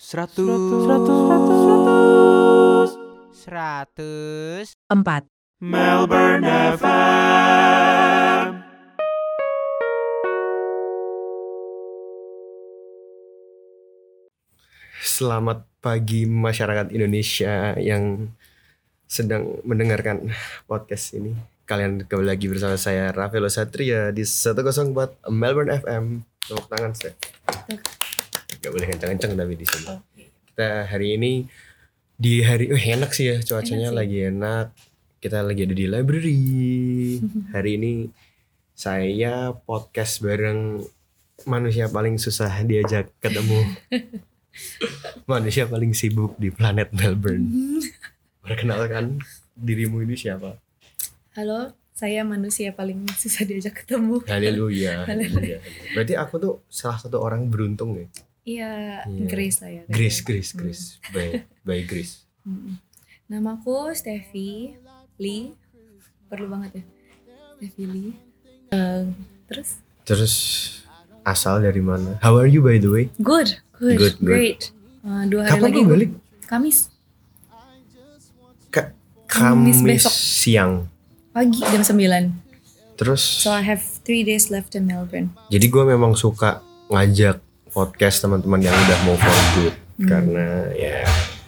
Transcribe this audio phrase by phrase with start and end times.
[0.00, 0.88] Seratus.
[0.88, 2.88] Seratus.
[3.36, 4.66] Seratus.
[4.88, 5.28] empat,
[5.60, 6.40] Melbourne
[6.80, 8.64] FM.
[15.04, 18.32] Selamat pagi masyarakat Indonesia yang
[19.04, 20.32] sedang mendengarkan
[20.64, 21.36] podcast ini.
[21.68, 26.24] Kalian kembali lagi bersama saya Rafael Satria di 104 Melbourne FM.
[26.48, 27.12] Tepuk tangan saya.
[28.60, 29.88] Gak boleh kencang-kencang tapi di sini.
[30.52, 31.32] Kita hari ini
[32.20, 33.98] di hari oh enak sih ya cuacanya Enak sih.
[34.04, 34.66] lagi enak.
[35.20, 36.40] Kita lagi ada di library.
[37.56, 37.92] Hari ini
[38.72, 40.80] saya podcast bareng
[41.44, 43.60] manusia paling susah diajak ketemu.
[45.32, 47.52] manusia paling sibuk di planet Melbourne.
[48.44, 49.20] Perkenalkan
[49.52, 50.56] dirimu ini siapa?
[51.36, 54.24] Halo, saya manusia paling susah diajak ketemu.
[54.24, 55.04] Haleluya.
[55.04, 55.60] Haleluya.
[55.92, 58.08] Berarti aku tuh salah satu orang beruntung ya.
[58.50, 58.70] Iya,
[59.06, 59.26] Iya.
[59.26, 59.82] Grace lah ya.
[59.86, 60.18] Grace.
[60.20, 60.84] Grace, Grace.
[61.08, 61.26] By,
[61.62, 62.26] by Grace.
[62.42, 62.82] Hmm.
[63.26, 64.74] Namaku Steffi
[65.16, 65.54] Lee.
[66.26, 66.84] Perlu banget ya.
[67.56, 68.10] Steffi Lee.
[68.68, 69.02] Eh,
[69.46, 69.78] terus?
[70.02, 70.34] Terus
[71.22, 72.18] asal dari mana?
[72.18, 73.04] How are you by the way?
[73.16, 74.16] Good, good, Good, good.
[74.20, 74.60] great.
[75.00, 76.10] Eh, dua hari Kapan lagi balik?
[76.44, 76.90] Kamis
[78.68, 78.90] Ka-
[79.24, 80.12] Kamis Kamis besok.
[80.12, 80.72] siang.
[81.30, 82.34] pagi jam 9.
[82.96, 85.30] Terus So I have three days left in Melbourne.
[85.46, 87.38] jadi gue memang suka ngajak
[87.70, 90.08] podcast teman-teman yang udah mau for good Hmm.
[90.08, 91.04] karena ya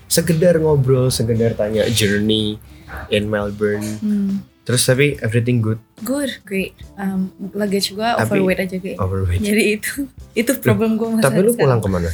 [0.06, 2.60] sekedar ngobrol, sekedar tanya journey
[3.08, 3.84] in Melbourne.
[3.98, 4.44] Hmm.
[4.62, 6.76] Terus tapi everything good, Good, great.
[6.94, 8.94] Um, luggage gua Tapi- overweight aja kayak.
[8.96, 9.40] overweight.
[9.40, 9.92] Jadi itu
[10.40, 11.58] itu problem gue masalah Tapi lu sekarang.
[11.58, 12.10] pulang ke mana?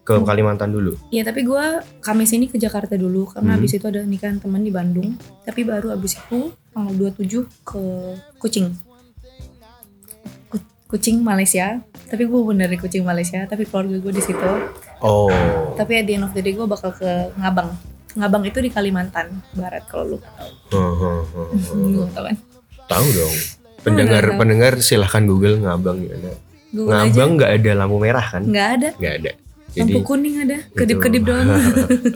[0.00, 0.96] Ke Kalimantan dulu.
[1.08, 1.64] Iya tapi gue
[2.00, 3.56] Kamis ini ke Jakarta dulu karena Hmm.
[3.58, 5.12] habis itu ada nikahan teman di Bandung.
[5.42, 7.82] Tapi baru habis itu tanggal 27 ke
[8.38, 8.72] Kucing.
[10.90, 11.78] Ku- Kucing Malaysia.
[12.10, 13.46] Tapi gue bener Kucing Malaysia.
[13.46, 14.50] Tapi keluarga gue di situ.
[14.98, 15.30] Oh.
[15.78, 17.70] Tapi at the end of the day gue bakal ke Ngabang.
[18.18, 20.50] Ngabang itu di Kalimantan Barat kalau lu tahu.
[20.74, 21.48] Huh, huh.
[21.78, 22.36] Lu tahu kan?
[22.90, 23.34] Tahu dong.
[23.86, 24.38] Pendengar tahu.
[24.42, 26.18] pendengar silahkan Google ngabang ya.
[26.74, 28.42] Google Ngabang nggak ada lampu merah kan?
[28.42, 28.88] Nggak ada.
[28.98, 29.32] Nggak ada.
[29.70, 30.58] Jadi Lampu kuning ada.
[30.74, 31.46] Kedip-kedip doang.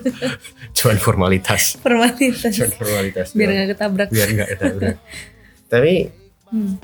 [0.77, 1.79] cuman formalitas.
[1.79, 2.51] Formalitas.
[2.51, 3.27] Cuman formalitas.
[3.31, 4.09] Biar nggak ketabrak.
[4.11, 4.97] biar nggak ketabrak.
[5.71, 6.24] Tapi
[6.55, 6.79] Hmm.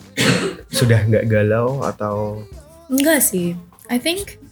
[0.74, 2.42] sudah nggak galau atau
[2.90, 3.54] Enggak sih.
[3.86, 4.42] I think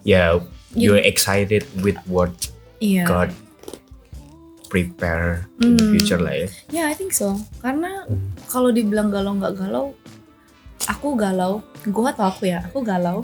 [0.00, 0.40] ya
[0.72, 2.32] you're excited with what
[2.80, 3.04] iya.
[3.04, 3.28] God
[4.66, 5.92] prepare in the Hmm.
[5.92, 6.48] future lah ya.
[6.72, 7.36] Ya, I think so.
[7.60, 8.08] Karena
[8.48, 9.92] kalau dibilang galau nggak galau,
[10.88, 11.60] aku galau.
[11.86, 13.22] Gua atau aku ya, aku galau.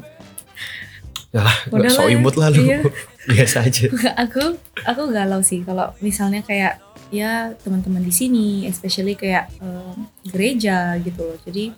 [1.33, 2.61] Nggak Udahlah so imut lah lu.
[2.61, 2.79] Iya.
[3.33, 3.89] Biasa aja.
[4.29, 4.53] aku
[4.85, 6.77] aku galau sih kalau misalnya kayak
[7.13, 11.39] ya teman-teman di sini, especially kayak em, gereja gitu loh.
[11.39, 11.77] Jadi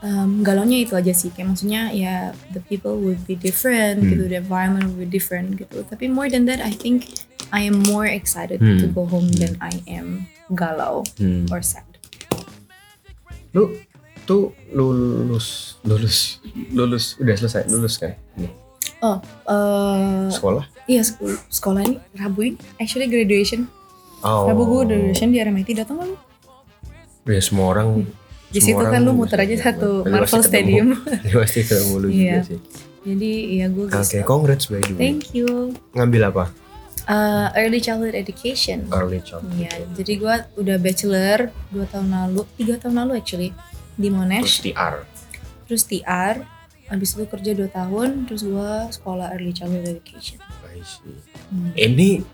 [0.00, 1.32] em, galaunya itu aja sih.
[1.32, 2.14] Kayak maksudnya ya
[2.52, 4.10] the people would be different Hmm.
[4.12, 5.82] gitu, the environment would be different gitu.
[5.82, 7.08] Tapi more than that, I think
[7.48, 8.92] I am more excited to Hmm.
[8.92, 11.48] go home than I am galau Hmm.
[11.48, 11.88] or sad.
[13.52, 13.70] Lu
[14.24, 18.12] tuh lulus lulus lulus udah selesai lulus kan?
[18.34, 18.50] Nih,
[18.98, 20.64] Oh, eh sekolah?
[20.84, 23.68] Iya sek- sekolah ini Rabu ini actually graduation.
[24.24, 24.48] Oh.
[24.48, 26.16] Rabu gue graduation di RMIT datang kan lu?
[27.26, 28.08] Ya semua orang
[28.48, 30.40] Di semua situ orang kan lu muter aja satu Marvel.
[30.40, 30.86] Stadium.
[31.02, 32.38] Lu pasti ketemu lu juga Iya.
[32.42, 32.60] sih.
[33.04, 35.00] Jadi ya gue Oke, congrats by the way.
[35.02, 35.76] Thank you.
[35.92, 36.44] Ngambil apa?
[37.04, 38.88] Uh, early childhood education.
[38.88, 39.52] Early childhood.
[39.54, 43.52] Iya, jadi gue udah bachelor 2 tahun lalu, 3 tahun lalu actually
[43.94, 44.94] di Terus Monash, TR.
[45.68, 46.34] terus TR,
[46.88, 50.40] abis itu kerja 2 tahun, terus gue sekolah early childhood education.
[50.64, 51.12] I see.
[51.52, 51.76] Hmm.
[51.76, 52.24] Ini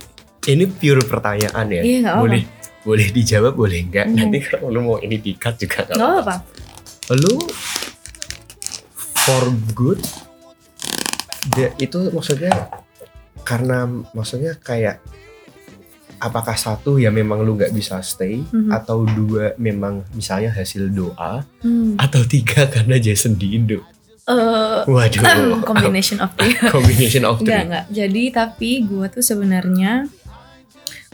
[0.51, 1.81] ini pure pertanyaan ya.
[1.81, 2.21] Iya, apa-apa.
[2.21, 2.43] boleh
[2.81, 4.07] boleh dijawab boleh enggak.
[4.07, 4.17] Hmm.
[4.17, 6.21] Nanti kalau lu mau ini di-cut juga Gak apa-apa.
[6.21, 6.37] apa.
[7.15, 7.35] Lu
[9.17, 10.01] for good
[11.51, 12.53] dia itu maksudnya
[13.43, 15.01] karena maksudnya kayak
[16.19, 18.69] apakah satu ya memang lu nggak bisa stay Mhm.
[18.71, 21.97] atau dua memang misalnya hasil doa Hmm.
[21.97, 23.81] atau tiga karena Jason di Indo.
[24.29, 25.65] Eh, Waduh.
[25.67, 26.53] combination of three.
[26.71, 27.67] Combination of Enggak, three.
[27.67, 27.85] enggak.
[27.91, 30.07] Jadi tapi gue tuh sebenarnya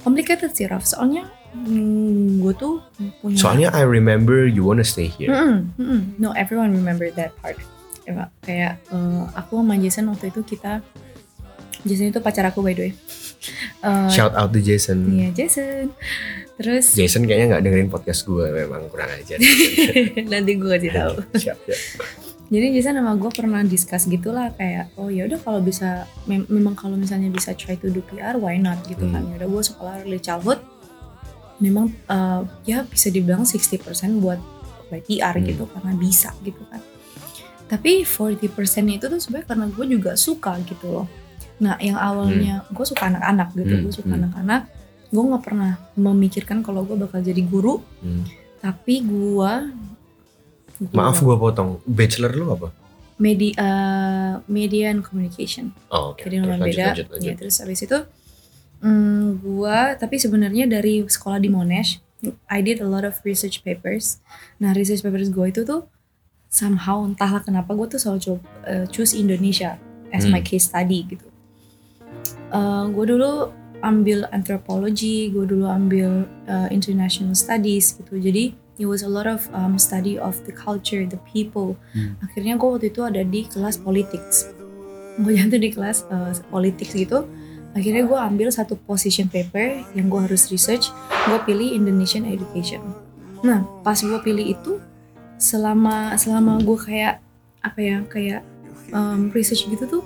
[0.07, 0.87] complicated sih Raf.
[0.87, 2.79] Soalnya mm, gue tuh
[3.19, 5.35] punya Soalnya I remember you wanna stay here.
[5.35, 6.01] Mm-mm, mm-mm.
[6.23, 7.59] No, everyone remember that part.
[8.07, 10.79] Ya, kayak eh, aku sama Jason waktu itu kita
[11.83, 12.93] Jason itu pacar aku by the way.
[13.83, 15.11] Eh, Shout out to Jason.
[15.11, 15.91] Iya Jason.
[16.55, 19.43] Terus Jason kayaknya nggak dengerin podcast gue memang kurang ajar.
[20.33, 21.15] nanti gue kasih tahu.
[21.35, 21.83] siap, siap.
[22.47, 26.79] Jadi Jason sama gue pernah discuss gitulah kayak oh ya udah kalau bisa mem- memang
[26.79, 29.23] kalau misalnya bisa try to do PR why not gitu kan.
[29.23, 29.35] Hmm.
[29.35, 30.63] Ya udah gue sekolah early childhood
[31.59, 33.83] memang eh, ya bisa dibilang 60%
[34.23, 34.39] buat
[34.87, 35.43] by PR Hmm.
[35.45, 36.79] gitu karena bisa gitu kan.
[37.67, 38.47] Tapi 40%
[38.87, 41.07] itu tuh sebenarnya karena gue juga suka gitu loh.
[41.59, 44.19] Nah yang awalnya gue suka anak-anak gitu, Hmm, gue suka hmm.
[44.23, 44.63] anak-anak.
[45.11, 48.23] Gue nggak pernah memikirkan kalau gue bakal jadi guru, Hmm.
[48.61, 49.53] tapi gue
[50.93, 51.81] Maaf gua potong.
[51.87, 52.69] Bachelor lu apa?
[53.17, 55.73] media eh, media and communication.
[55.89, 56.21] Oh, oke.
[56.21, 56.85] Jadi lumayan beda.
[56.93, 57.25] lanjut, lanjut.
[57.25, 57.99] Ya terus abis itu
[58.85, 61.97] mm, gua tapi sebenarnya dari sekolah di Monash,
[62.53, 64.21] I did a lot of research papers.
[64.61, 65.89] Nah research papers gue itu tuh
[66.53, 69.81] somehow entahlah kenapa gue tuh selalu coba eh, choose Indonesia
[70.13, 70.49] as my Hmm.
[70.53, 71.25] case study gitu.
[72.93, 73.53] gue dulu
[73.85, 78.17] ambil anthropology, gue dulu ambil uh, international studies gitu.
[78.17, 81.77] Jadi it was a lot of um, study of the culture, the people.
[81.97, 82.17] Hmm.
[82.21, 84.53] Akhirnya gue waktu itu ada di kelas politics.
[85.21, 87.25] Gue jatuh di kelas uh, politics gitu.
[87.77, 90.93] Akhirnya gue ambil satu position paper yang gue harus research.
[91.29, 92.81] Gue pilih Indonesian education.
[93.45, 94.81] Nah pas gue pilih itu,
[95.37, 97.21] selama selama gue kayak
[97.65, 98.41] apa ya kayak
[98.93, 100.03] um, research gitu tuh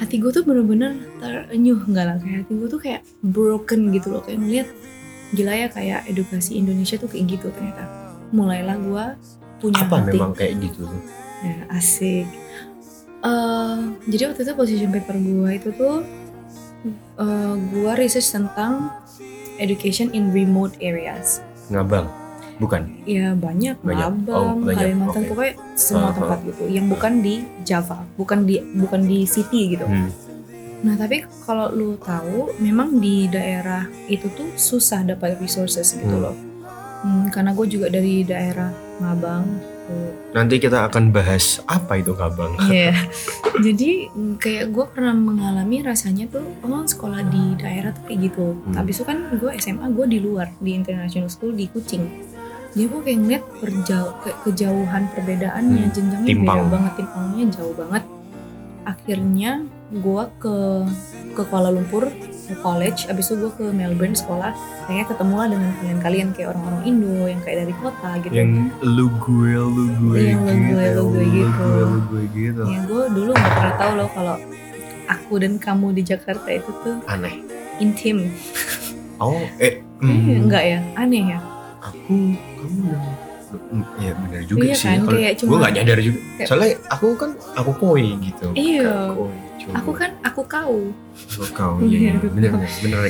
[0.00, 4.22] hati gue tuh bener-bener terenyuh enggak lah kayak hati gue tuh kayak broken gitu loh
[4.24, 4.68] kayak ngeliat
[5.36, 8.01] gila ya kayak edukasi Indonesia tuh kayak gitu ternyata
[8.32, 9.04] mulailah gue
[9.58, 10.84] punya Apa hati memang kayak gitu
[11.40, 12.26] ya, asik
[13.22, 16.02] Eh, jadi waktu itu position paper gue itu tuh
[17.16, 18.90] eh, gue research tentang
[19.56, 21.38] education in remote areas
[21.68, 22.10] Ngabang.
[22.58, 22.82] Bukan.
[23.04, 24.10] ya banyak, Banyak.
[24.28, 24.76] Oh, Labang, banyak.
[24.76, 25.28] Kalimantan Oke.
[25.30, 26.18] pokoknya semua Uh-huh.
[26.20, 30.10] tempat gitu yang bukan di Java bukan di bukan di city gitu Hmm.
[30.82, 36.22] Nah tapi kalau lu tahu, memang di daerah itu tuh susah dapat resources gitu Hmm.
[36.24, 36.34] loh.
[37.02, 39.46] Hmm, karena gue juga dari daerah Mabang.
[40.32, 42.54] Nanti kita akan bahas apa itu ngabang.
[42.70, 42.94] Iya.
[43.66, 48.56] Jadi mm, kayak gue pernah mengalami rasanya tuh, oh sekolah di daerah tuh kayak gitu.
[48.56, 48.72] Hmm.
[48.78, 52.06] Habis itu kan gue SMA gue di luar di international school di Kucing.
[52.72, 55.92] Jadi gue kayak ngeliat perjauh, kayak kejauhan perbedaannya, Hmm.
[55.92, 56.56] jenjangnya Timpang.
[56.56, 58.04] beda banget, timpangnya jauh banget.
[58.82, 59.50] Akhirnya
[59.92, 60.56] gue ke
[61.32, 62.08] ke Kuala Lumpur
[62.42, 64.50] ke college, abis itu gue ke Melbourne sekolah,
[64.84, 68.32] kayaknya ketemu lah dengan kalian-kalian kayak orang-orang Indo yang kayak dari kota gitu.
[68.32, 68.50] Yang
[68.82, 70.62] lu gue, lu gue Iya, lu gitu.
[70.68, 71.64] gue, lu gue gitu.
[71.64, 72.62] lu gue gitu.
[72.64, 74.36] Ya gue dulu nggak pernah tahu loh kalau
[75.04, 77.34] aku dan kamu di Jakarta itu tuh Aneh.
[77.78, 78.26] intim.
[79.16, 79.78] Oh, eh.
[80.02, 81.38] Eh, hmm, enggak ya, aneh ya.
[81.80, 83.06] Aku, kamu yang
[83.52, 84.88] Hmm, Iya benar juga Iya sih.
[84.88, 85.04] kan,
[85.44, 86.18] gue gak nyadar juga.
[86.40, 88.46] kayak- Soalnya aku kan aku koi gitu.
[88.56, 89.12] Iya.
[89.12, 89.28] Koi,
[89.72, 90.90] Aku kan aku kau.
[91.30, 91.74] aku kau.
[91.78, 93.00] Iya, Iya, aku bener bener bener.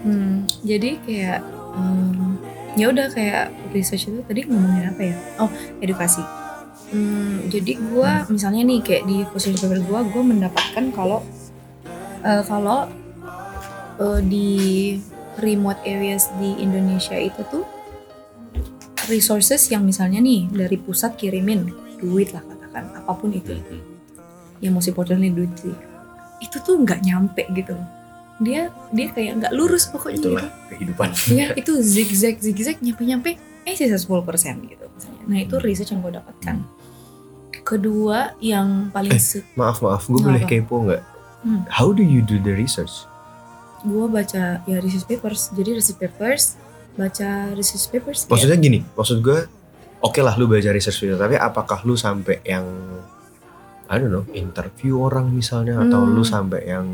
[0.00, 1.40] Hmm, jadi kayak
[1.72, 2.34] em,
[2.74, 5.16] ya udah kayak research itu tadi ngomongin apa ya?
[5.38, 6.22] Oh edukasi.
[6.90, 11.22] Hmm, jadi gua misalnya nih kayak di position paper gua, gua mendapatkan kalau
[12.20, 12.90] eh, kalau
[13.96, 14.50] eh, di
[15.38, 17.62] remote areas di Indonesia itu tuh
[19.06, 23.82] resources yang misalnya nih dari pusat kirimin duit lah katakan apa pun itu Hmm.
[24.60, 25.72] yang most importantly duit sih
[26.40, 27.76] itu tuh nggak nyampe gitu
[28.38, 30.68] dia dia kayak nggak lurus pokoknya Itulah gitu.
[30.70, 31.08] kehidupan.
[31.30, 33.30] ya itu zigzag zigzag nyampe nyampe
[33.62, 34.24] eh sisa 10%
[34.66, 36.56] gitu misalnya nah itu research yang gue dapatkan
[37.60, 39.44] kedua yang paling Eh.
[39.54, 41.02] Maaf maaf, gue boleh kepo nggak?
[41.40, 41.62] Hmm.
[41.68, 43.06] How do you do the research?
[43.80, 46.60] gue baca ya research papers jadi research papers
[46.92, 49.48] baca research papers kayak- Maksudnya gini, maksud gue,
[49.98, 52.68] oke lah lu baca research video, tapi apakah lu sampai yang
[53.90, 56.14] I don't know, interview orang misalnya atau Hmm.
[56.14, 56.86] lu sampai yang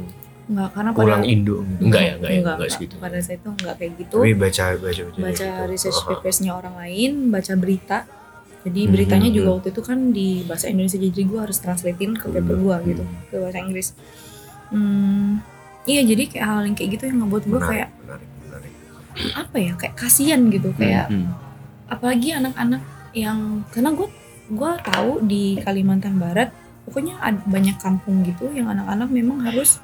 [0.47, 1.83] nggak karena pulang pada Indo gitu?
[1.85, 2.95] Enggak ya, enggak ya, enggak, segitu.
[2.97, 5.69] pada saat itu nggak kayak gitu Tapi baca baca baca, baca gitu.
[5.69, 7.99] research papersnya orang lain, baca berita.
[8.63, 9.57] Jadi Hmm, beritanya hmm, juga hmm.
[9.59, 13.05] waktu itu kan di bahasa Indonesia jadi gue harus translatein ke paper Hmm, gue gitu
[13.29, 13.89] ke bahasa Inggris.
[14.67, 15.39] Hmm,
[15.85, 18.71] iya jadi kayak hal yang kayak gitu yang ngebuat gue kayak menarik, menarik.
[19.35, 21.31] apa ya kayak kasihan gitu kayak Hmm,
[21.87, 22.83] apalagi anak-anak
[23.13, 23.39] yang
[23.71, 24.09] karena gue
[24.49, 26.51] gue tahu di Kalimantan Barat
[26.87, 29.83] pokoknya ada banyak kampung gitu yang anak-anak memang harus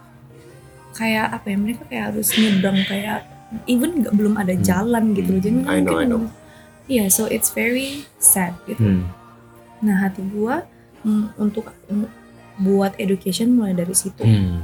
[0.92, 3.26] kayak apa ya mereka kayak harus nyebrang kayak
[3.66, 4.62] even nggak belum ada Hmm.
[4.62, 6.22] jalan gitu loh jadi Hmm, I know, I know.
[6.86, 9.04] iya so it's very sad gitu hmm.
[9.80, 10.54] nah hati gue
[11.02, 12.06] mm, untuk mm,
[12.60, 14.62] buat education mulai dari situ Hmm.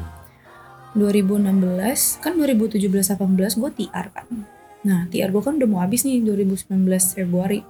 [0.94, 1.58] 2016
[2.18, 3.18] kan 2017-18
[3.56, 4.26] gue TR kan
[4.80, 6.70] nah TR gue kan udah mau habis nih 2019
[7.12, 7.60] Februari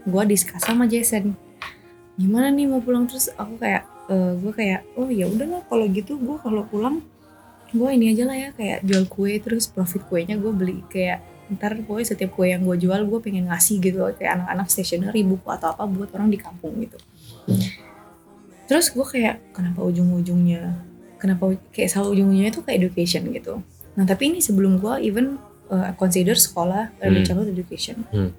[0.00, 1.34] gue diskus sama Jason
[2.14, 6.36] gimana nih mau pulang terus aku kayak gue kayak oh ya udahlah kalau gitu gue
[6.40, 7.04] kalau pulang
[7.68, 11.20] gue ini aja lah ya kayak jual kue terus profit kuenya gue beli kayak
[11.52, 15.48] ntar pokoknya setiap kue yang gue jual gue pengen ngasih gitu kayak anak-anak stationery buku
[15.52, 16.96] atau apa buat orang di kampung gitu
[18.68, 20.76] terus gue kayak kenapa ujung-ujungnya
[21.16, 23.58] kenapa kayak selalu ujung-ujungnya itu ke education gitu.
[23.98, 25.34] Nah tapi ini sebelum gue even
[25.66, 27.26] uh, consider sekolah early Hmm.
[27.26, 28.06] childhood education.
[28.14, 28.30] Hmm.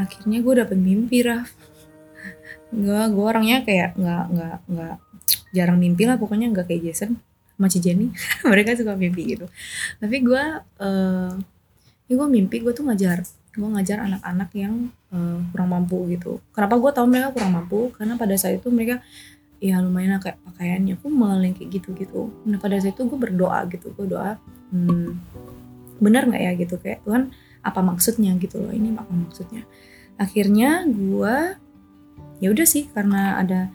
[0.00, 1.52] Akhirnya gue dapet mimpi Raf.
[2.70, 4.96] Gue gue orangnya kayak nggak nggak nggak
[5.50, 7.18] jarang mimpi lah pokoknya nggak kayak Jason.
[7.60, 8.08] sama Jenny.
[8.50, 9.44] Mereka suka mimpi gitu.
[10.00, 10.44] Tapi gue
[10.80, 11.32] uh,
[12.08, 13.20] ya gue mimpi gue tuh ngajar.
[13.52, 16.40] Gue ngajar anak-anak yang uh, kurang mampu gitu.
[16.56, 17.92] Kenapa gue tahu mereka kurang mampu?
[17.92, 19.04] Karena pada saat itu mereka
[19.60, 22.32] ya lumayan kayak pakaiannya kumel yang kayak gitu-gitu.
[22.48, 23.92] Nah pada saat itu gue berdoa gitu.
[23.92, 24.40] Gue doa
[24.72, 25.20] hmm,
[26.00, 26.80] benar nggak ya gitu?
[26.80, 27.28] Kayak Tuhan
[27.60, 28.32] apa maksudnya?
[28.40, 28.72] gitu loh.
[28.72, 29.68] Ini apa maksudnya?
[30.16, 31.36] Akhirnya gue
[32.40, 33.70] ya udah sih karena ada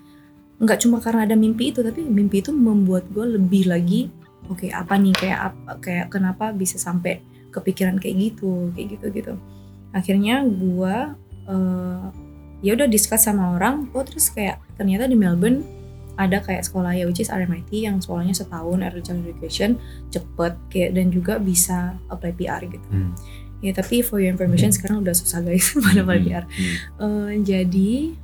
[0.59, 4.09] nggak cuma karena ada mimpi itu tapi mimpi itu membuat gue lebih lagi
[4.47, 7.19] oke okay, apa nih kayak apa kayak kenapa bisa sampai
[7.51, 9.33] kepikiran kayak gitu kayak gitu gitu
[9.91, 10.95] akhirnya gue
[11.47, 12.05] uh,
[12.63, 15.63] ya udah discuss sama orang oh terus kayak ternyata di Melbourne
[16.15, 19.75] ada kayak sekolah ya which is RMIT yang sekolahnya setahun early education
[20.11, 23.11] cepet kayak dan juga bisa apply PR gitu hmm.
[23.59, 24.77] ya tapi for your information hmm.
[24.79, 26.27] sekarang udah susah guys pada apply hmm.
[26.27, 26.75] PR hmm.
[26.95, 28.15] Uh, jadi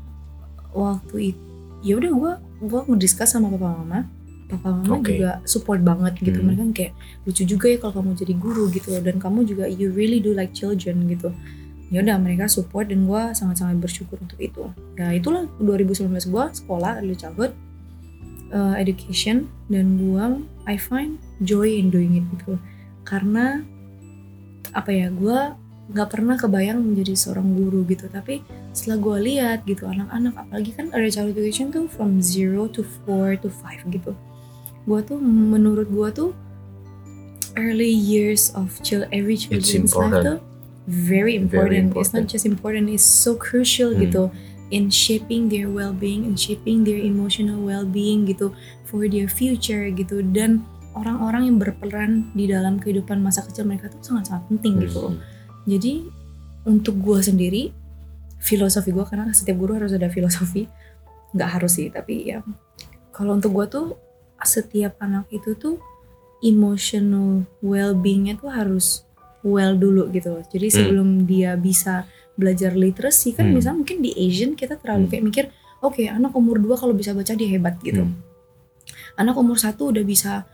[0.73, 1.51] waktu itu
[1.81, 2.33] ya udah gue
[2.69, 3.99] gue ngediskus sama papa mama.
[4.47, 5.17] Papa mama okay.
[5.17, 6.39] juga support banget gitu.
[6.39, 6.53] Hmm.
[6.53, 6.93] mereka kayak
[7.25, 10.53] lucu juga ya kalau kamu jadi guru gitu dan kamu juga you really do like
[10.53, 11.33] children gitu.
[11.91, 14.71] Ya udah mereka support dan gue sangat-sangat bersyukur untuk itu.
[14.95, 17.51] Ya itulah 2019 gue sekolah early childhood
[18.55, 20.25] uh, education dan gue
[20.69, 22.55] I find joy in doing it gitu.
[23.03, 23.65] Karena
[24.71, 25.39] apa ya gue
[25.91, 28.07] nggak pernah kebayang menjadi seorang guru gitu.
[28.07, 28.39] Tapi
[28.71, 33.35] setelah gue lihat gitu anak-anak apalagi kan early child education tuh from zero to four
[33.35, 34.15] to five gitu.
[34.87, 36.29] Gue tuh menurut gue tuh
[37.59, 40.39] early years of child every children's life tuh
[40.87, 41.51] very important.
[41.51, 42.07] very important.
[42.07, 44.07] It's not just important it's so crucial hmm.
[44.07, 44.23] gitu
[44.71, 48.55] in shaping their well-being and shaping their emotional well-being gitu
[48.87, 50.23] for their future gitu.
[50.23, 50.63] Dan
[50.95, 56.05] orang-orang yang berperan di dalam kehidupan masa kecil mereka tuh sangat-sangat penting gitu hmm jadi
[56.65, 57.63] untuk gue sendiri
[58.41, 60.65] filosofi gue karena setiap guru harus ada filosofi
[61.31, 62.41] nggak harus sih tapi ya
[63.13, 63.87] kalau untuk gue tuh
[64.41, 65.77] setiap anak itu tuh
[66.41, 69.05] emotional well-beingnya tuh harus
[69.45, 70.43] well dulu gitu loh.
[70.45, 70.75] Jadi hmm.
[70.75, 71.25] sebelum hmm.
[71.29, 73.53] dia bisa belajar literacy kan hmm.
[73.53, 75.11] misalnya mungkin di Asian kita terlalu hmm.
[75.13, 75.45] kayak mikir
[75.83, 78.05] oke okay, anak umur 2 kalau bisa baca dia hebat gitu.
[78.05, 78.17] Hmm.
[79.17, 80.45] Anak umur satu udah bisa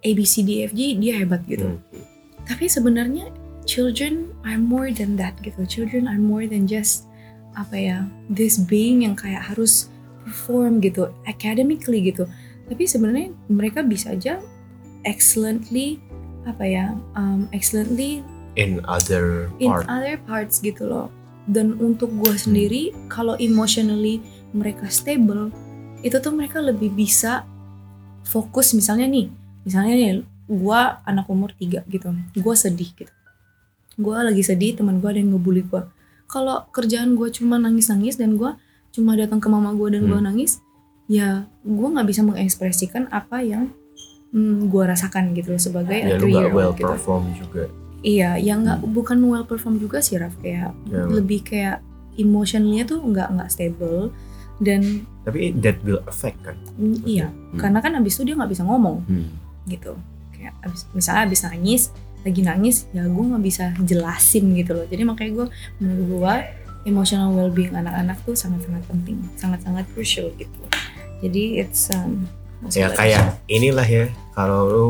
[0.00, 1.76] A B C D F G dia hebat gitu.
[1.76, 1.80] Hmm.
[2.44, 3.28] Tapi sebenarnya
[3.64, 5.64] children are more than that gitu.
[5.64, 7.08] Children are more than just
[7.54, 9.88] apa ya this being yang kayak harus
[10.24, 12.28] perform gitu academically gitu.
[12.68, 14.40] Tapi sebenarnya mereka bisa aja
[15.04, 16.00] excellently
[16.44, 18.20] apa ya um, excellently
[18.56, 21.08] in other in other parts gitu loh.
[21.44, 22.40] Dan untuk gue hmm.
[22.40, 23.12] sendiri hmm.
[23.12, 24.20] kalau emotionally
[24.56, 25.52] mereka stable
[26.04, 27.44] itu tuh mereka lebih bisa
[28.24, 28.72] fokus.
[28.72, 29.28] Misalnya nih
[29.64, 30.10] misalnya nih
[30.48, 32.12] gue anak umur tiga gitu.
[32.36, 33.13] Gue sedih gitu
[33.94, 35.82] gue lagi sedih teman gue ada yang ngebully gue
[36.26, 38.50] kalau kerjaan gue cuma nangis nangis dan gue
[38.94, 40.10] cuma datang ke mama gue dan hmm.
[40.10, 40.52] gue nangis
[41.10, 43.70] ya gue nggak bisa mengekspresikan apa yang
[44.32, 46.88] hmm, gue rasakan gitu sebagai ya, lu gak well gitu.
[46.88, 47.70] perform juga
[48.00, 48.90] iya yang nggak hmm.
[48.90, 51.06] bukan well perform juga sih Raf kayak yeah.
[51.06, 51.84] lebih kayak
[52.18, 54.14] emotionnya tuh nggak nggak stable
[54.62, 57.58] dan tapi that will affect kan mm, iya hmm.
[57.58, 59.30] karena kan abis itu dia nggak bisa ngomong hmm.
[59.66, 59.98] gitu
[60.30, 61.82] kayak abis misalnya abis nangis
[62.24, 64.86] lagi nangis ya gue nggak bisa jelasin gitu loh.
[64.88, 65.46] Jadi makanya gue
[65.78, 66.34] menurut gue
[66.84, 70.60] emotional well-being anak-anak tuh sangat-sangat penting sangat-sangat crucial gitu.
[71.20, 72.28] Jadi it's um,
[72.72, 74.88] ya kayak inilah ya kalau lu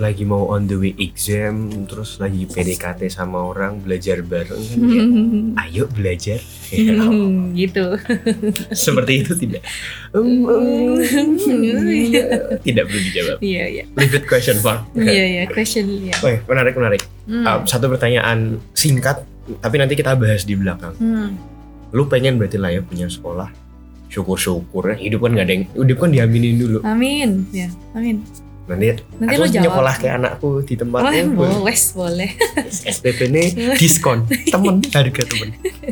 [0.00, 4.56] lagi mau on the way exam terus lagi PDKT sama orang belajar bareng.
[4.56, 5.04] Kan ya,
[5.68, 6.40] ayo belajar.
[6.72, 6.96] Ya,
[7.60, 8.00] gitu.
[8.88, 9.62] Seperti itu tidak.
[10.16, 10.96] Um, um,
[12.64, 13.36] tidak perlu dijawab.
[13.44, 13.84] Iya iya.
[13.92, 17.02] Leave it question form iya iya question ya Oke, menarik menarik.
[17.28, 17.44] Hmm.
[17.44, 19.20] uh, satu pertanyaan singkat
[19.60, 20.96] tapi nanti kita bahas di belakang.
[20.96, 21.36] Hmm.
[21.90, 23.50] lu pengen berarti lah ya punya sekolah.
[24.10, 26.78] Syukur-syukur ya hidup kan gak ada yang hidup kan diaminin dulu.
[26.86, 27.50] Amin.
[27.50, 28.22] Ya amin
[28.70, 28.86] nanti,
[29.18, 31.26] nanti aku nyekolah kayak anakku di tempat boleh.
[31.34, 32.30] boleh boleh.
[32.70, 34.30] SPP ini diskon.
[34.30, 35.48] Temen harga temen.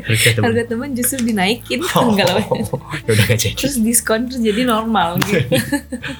[0.06, 0.44] Harga temen.
[0.46, 3.54] Harga temen justru dinaikin oh, enggak lah ya udah gak jadi.
[3.58, 5.42] Terus diskon terus jadi normal gitu.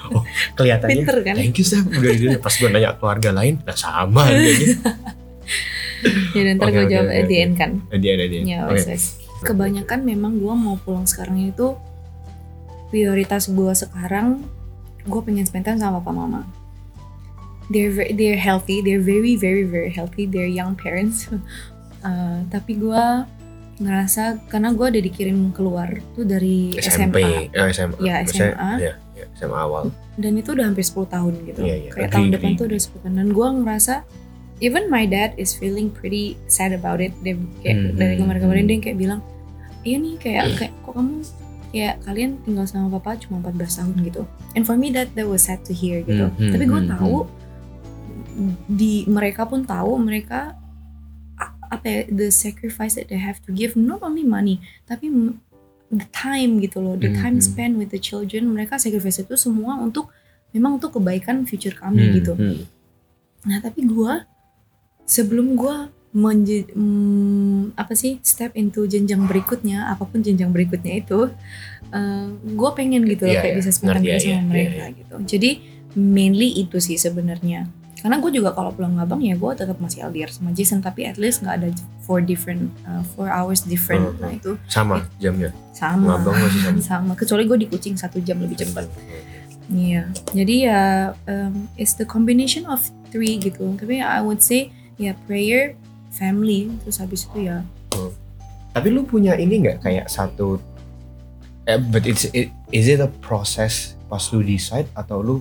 [0.08, 0.24] Oh,
[0.56, 1.34] kelihatannya Pinter, kan?
[1.36, 1.86] thank you Sam.
[1.86, 4.66] Udah ini pas gue nanya keluarga lain nah sama harganya.
[6.30, 7.70] Ya nanti okay, gue okay, jawab okay, end kan?
[7.90, 9.50] Di end ya wes okay.
[9.50, 11.74] kebanyakan memang gue mau pulang sekarang itu
[12.94, 14.46] prioritas gue sekarang
[15.08, 16.40] gue pengen spend time sama papa mama.
[17.68, 21.28] They're very, they're healthy they're very very very healthy they're young parents.
[22.00, 23.04] Uh, tapi gue
[23.78, 28.92] ngerasa karena gue udah dikirim keluar tuh dari SMP, SMA eh, SMA ya SMA ya,
[29.14, 29.94] ya, SMA awal.
[30.18, 31.60] Dan itu udah hampir 10 tahun gitu.
[31.62, 31.92] Yeah, yeah.
[31.94, 32.34] kayak agree, tahun agree.
[32.34, 33.14] depan tuh udah 10 tahun.
[33.22, 33.94] Dan gue ngerasa
[34.58, 37.14] even my dad is feeling pretty sad about it.
[37.22, 37.98] Dia kayak mm -hmm.
[38.02, 39.20] dari kemarin-kemarin dia kayak bilang
[39.86, 41.22] iya nih kayak kayak kok kamu
[41.68, 44.22] kayak kalian tinggal sama papa cuma 14 tahun gitu
[44.56, 46.90] and for me that that was sad to hear gitu Hmm, hmm, tapi gue hmm,
[46.96, 47.16] tahu
[48.70, 50.54] di mereka pun tahu mereka
[51.68, 54.56] apa ya the sacrifice that they have to give not only money
[54.88, 55.12] tapi
[55.92, 57.44] the time gitu loh the Hmm, time hmm.
[57.44, 60.08] spent with the children mereka sacrifice itu semua untuk
[60.56, 62.60] memang untuk kebaikan future kami Hmm, gitu hmm.
[63.46, 64.12] Nah tapi gue
[65.06, 65.76] sebelum gue
[66.18, 71.30] menje mm, apa sih step into jenjang berikutnya apa pun jenjang berikutnya itu
[72.44, 73.60] gue pengen gitu loh Iya, kayak iya.
[73.60, 75.14] bisa spend time Ngerti, juga iya, sama iya, mereka gitu.
[75.24, 75.50] Jadi
[75.96, 77.60] mainly itu sih sebenarnya.
[77.98, 81.18] Karena gue juga kalau pulang ngabang ya gue tetap masih LDR sama Jason tapi at
[81.18, 81.68] least nggak ada
[82.06, 84.06] four different uh, four hours different.
[84.06, 85.50] Hmm, nah itu sama jamnya?
[85.74, 86.14] Sama.
[86.14, 86.80] Ngabang masih sama?
[86.94, 87.12] Sama.
[87.18, 88.86] Kecuali gue di kucing satu jam lebih cepat.
[89.68, 90.82] Iya, jadi ya
[91.28, 93.76] um, it's the combination of three gitu.
[93.76, 95.76] Tapi I would say ya prayer,
[96.18, 97.62] family, terus habis itu ya
[98.74, 100.58] Tapi lu punya ini nggak kayak satu
[101.70, 105.36] eh, but it's it, is it a process pas lu decide atau lu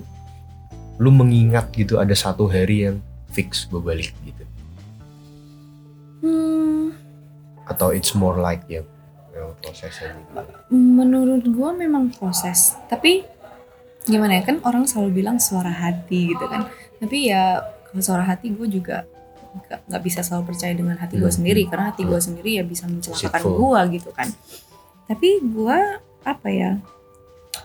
[0.97, 2.97] lu mengingat gitu ada satu hari yang
[3.29, 4.43] fix gue balik gitu
[6.25, 6.95] hmm,
[7.69, 8.81] atau it's more like ya
[9.37, 10.33] yang prosesnya gitu.
[10.73, 12.75] menurut gue memang proses.
[12.89, 13.23] Tapi
[14.07, 16.65] gimana ya kan orang selalu bilang suara hati gitu kan.
[16.97, 19.05] Tapi ya kalau suara hati gue juga
[19.87, 22.63] nggak bisa selalu percaya dengan hati gue Hmm, sendiri hmm, karena hati gue sendiri ya
[22.63, 24.29] bisa mencelakakan gue gitu kan.
[25.07, 25.77] Tapi gue
[26.23, 26.77] apa ya?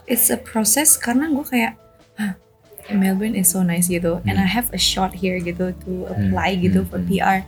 [0.06, 1.74] It's a process karena gue kayak
[2.16, 2.34] "Hah,
[2.90, 4.44] Melbourne is so nice gitu and Hmm.
[4.44, 7.08] I have a shot here gitu to apply gitu hmm, for hmm.
[7.10, 7.38] PR.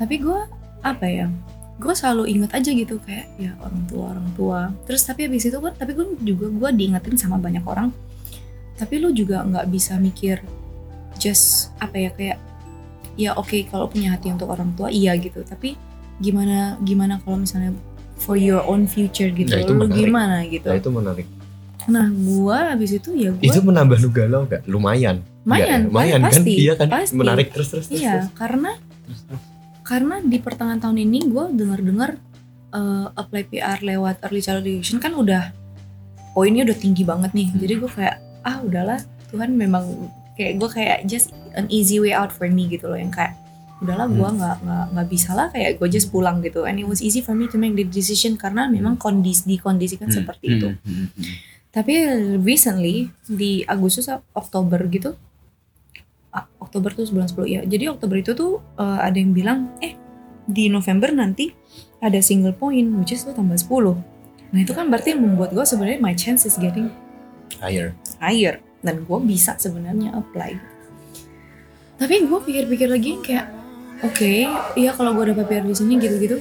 [0.00, 0.40] Tapi gue
[0.80, 1.26] apa ya?
[1.80, 4.60] Gue selalu inget aja gitu kayak ya orang tua orang tua.
[4.84, 7.88] Terus tapi habis itu kan tapi gue juga gue diingetin sama banyak orang.
[8.76, 10.40] Tapi lu juga nggak bisa mikir
[11.20, 12.38] just apa ya kayak
[13.14, 15.42] ya oke kalau punya hati untuk orang tua iya gitu.
[15.42, 15.74] Tapi
[16.18, 17.72] gimana gimana kalau misalnya
[18.20, 19.48] for your own future gitu.
[19.48, 19.96] Nah, itu lu menarik.
[19.96, 20.66] gimana gitu.
[20.68, 21.26] Nah itu menarik.
[21.88, 24.62] Nah, gua habis itu ya gua Itu menambah lu galau gak?
[24.68, 25.24] Lumayan.
[25.40, 26.28] lumayan, Nggak, lumayan kan?
[26.28, 26.86] pasti, Iya kan?
[26.92, 27.16] pasti.
[27.16, 27.86] Menarik terus terus.
[27.88, 28.36] terus, Iya, terus.
[28.36, 29.42] karena Terus, terus.
[29.80, 32.10] karena di pertengahan tahun ini gue dengar-dengar
[32.70, 35.50] eh, apply PR lewat early child education kan udah
[36.30, 37.48] poinnya udah tinggi banget nih.
[37.48, 37.58] Hmm.
[37.58, 39.00] Jadi gue kayak ah udahlah
[39.32, 39.84] Tuhan memang
[40.40, 43.36] kayak gue kayak just an easy way out for me gitu loh yang kayak
[43.78, 44.36] udahlah gue Hmm.
[44.36, 47.32] nggak nggak nggak bisa lah kayak gue just pulang gitu and it was easy for
[47.32, 50.68] me to make the decision karena memang kondisi dikondisikan Hmm, seperti itu.
[50.72, 51.34] hmm, hmm.
[51.70, 51.92] Tapi
[52.40, 55.14] recently di Agustus Oktober gitu
[56.30, 57.60] ah, Oktober tuh bulan 10 ya.
[57.62, 59.94] Jadi Oktober itu tuh eh, ada yang bilang eh
[60.44, 61.54] di November nanti
[61.98, 63.96] ada single point which is tuh tambah 10.
[64.50, 66.90] Nah itu kan berarti membuat gue sebenarnya my chance is getting
[67.56, 67.94] Higher.
[68.18, 70.56] higher dan gue bisa sebenarnya apply.
[71.96, 73.46] Tapi gue pikir-pikir lagi kayak
[74.00, 74.32] oke
[74.74, 76.40] iya kalau gue dapat PR di sini gitu-gitu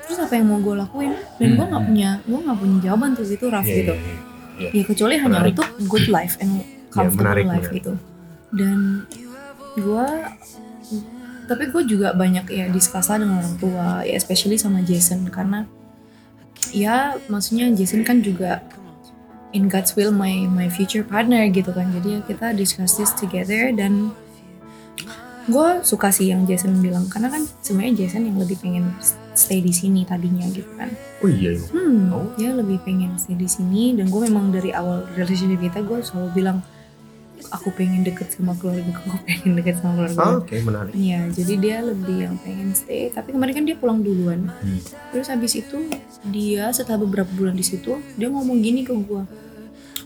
[0.00, 1.90] terus apa yang mau gue lakuin dan gue nggak Hmm.
[1.90, 4.16] punya gue nggak punya jawaban tuh itu Raf Iya, gitu iya, iya,
[4.62, 4.70] iya.
[4.72, 5.52] ya kecuali hanya Menarik.
[5.52, 6.62] untuk good life and
[6.94, 7.74] comfortable menarik, life menarik.
[7.74, 7.92] gitu
[8.52, 8.78] dan
[9.76, 10.06] gue
[11.46, 15.66] tapi gue juga banyak ya diskus lah dengan orang tua ya especially sama Jason karena
[16.70, 18.62] ya maksudnya Jason kan juga
[19.56, 23.72] in God's will my my future partner gitu kan jadi ya kita discuss this together
[23.72, 24.12] dan
[25.46, 28.90] gue suka sih yang Jason bilang karena kan sebenarnya Jason yang lebih pengen
[29.32, 30.90] stay di sini tadinya gitu kan
[31.22, 31.54] Oh iya.
[31.54, 31.62] iya.
[31.70, 32.26] hmm, Oh.
[32.34, 36.28] dia lebih pengen stay di sini dan gue memang dari awal relationship kita gue selalu
[36.34, 36.58] bilang
[37.54, 40.34] aku pengen deket sama keluarga gue pengen deket sama keluarga gue.
[40.42, 40.92] Oke menarik.
[40.98, 43.06] Iya, jadi dia lebih yang pengen stay.
[43.14, 44.50] Tapi kemarin kan dia pulang duluan.
[44.50, 44.80] Hmm.
[45.14, 45.78] Terus habis itu
[46.26, 49.22] dia setelah beberapa bulan di situ dia ngomong gini ke gue.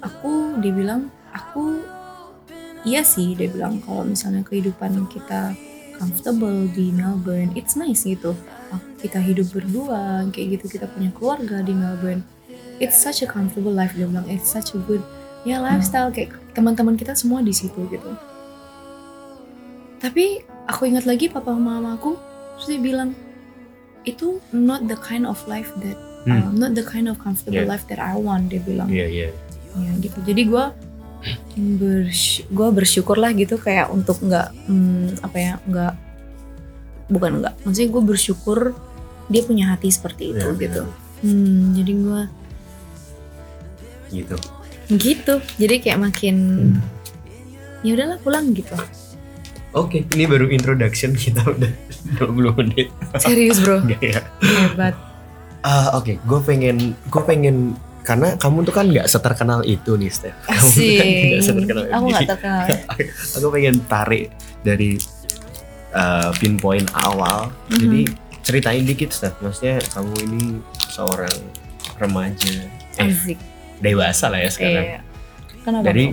[0.01, 1.85] Aku dia bilang aku
[2.83, 5.53] iya sih dia bilang kalau misalnya kehidupan kita
[6.01, 8.33] comfortable di Melbourne, it's nice gitu.
[8.97, 12.25] Kita hidup berdua kayak gitu kita punya keluarga di Melbourne.
[12.81, 14.25] It's such a comfortable life dia bilang.
[14.25, 15.05] It's such a good
[15.45, 18.11] ya lifestyle kayak teman-teman kita semua di situ gitu.
[20.01, 22.17] Tapi aku ingat lagi papa mama aku
[22.57, 23.13] terus dia bilang
[24.09, 26.37] itu not the kind of life that Hmm.
[26.37, 27.73] uh, not the kind of comfortable Yeah.
[27.73, 29.29] life that I want dia bilang Iya iya.
[29.73, 30.65] Ya gitu jadi gue
[31.77, 35.93] bers gue bersyukur lah gitu kayak untuk nggak hmm, apa ya nggak
[37.09, 38.59] bukan nggak maksudnya gue bersyukur
[39.27, 41.23] dia punya hati seperti itu Iya, gitu iya.
[41.23, 42.23] hmm, jadi gue
[44.11, 44.37] Gitu.
[44.91, 46.37] gitu jadi kayak makin
[47.81, 48.75] ya udahlah pulang gitu
[49.71, 51.71] Oke, ini baru introduction kita udah
[52.19, 52.91] 20 menit.
[53.17, 54.21] serius bro Enggak ya.
[54.43, 54.99] hebat
[55.61, 60.37] Ah, oke, gue pengen gue pengen karena kamu tuh kan nggak seterkenal itu nih, Steph.
[60.43, 62.65] Kamu tuh kan nggak seterkenal aku nggak terkenal
[63.37, 64.25] Aku pengen tarik
[64.61, 64.97] dari
[65.93, 67.53] uh, pinpoint awal.
[67.69, 67.77] Mhm.
[67.77, 68.01] Jadi
[68.41, 69.37] ceritain dikit, Steph.
[69.39, 70.43] Maksudnya kamu ini
[70.89, 71.37] seorang
[71.97, 73.39] remaja Eh, Asik.
[73.79, 74.85] dewasa lah ya sekarang.
[74.87, 75.01] Iya.
[75.61, 75.85] Kenapa?
[75.87, 76.05] Dari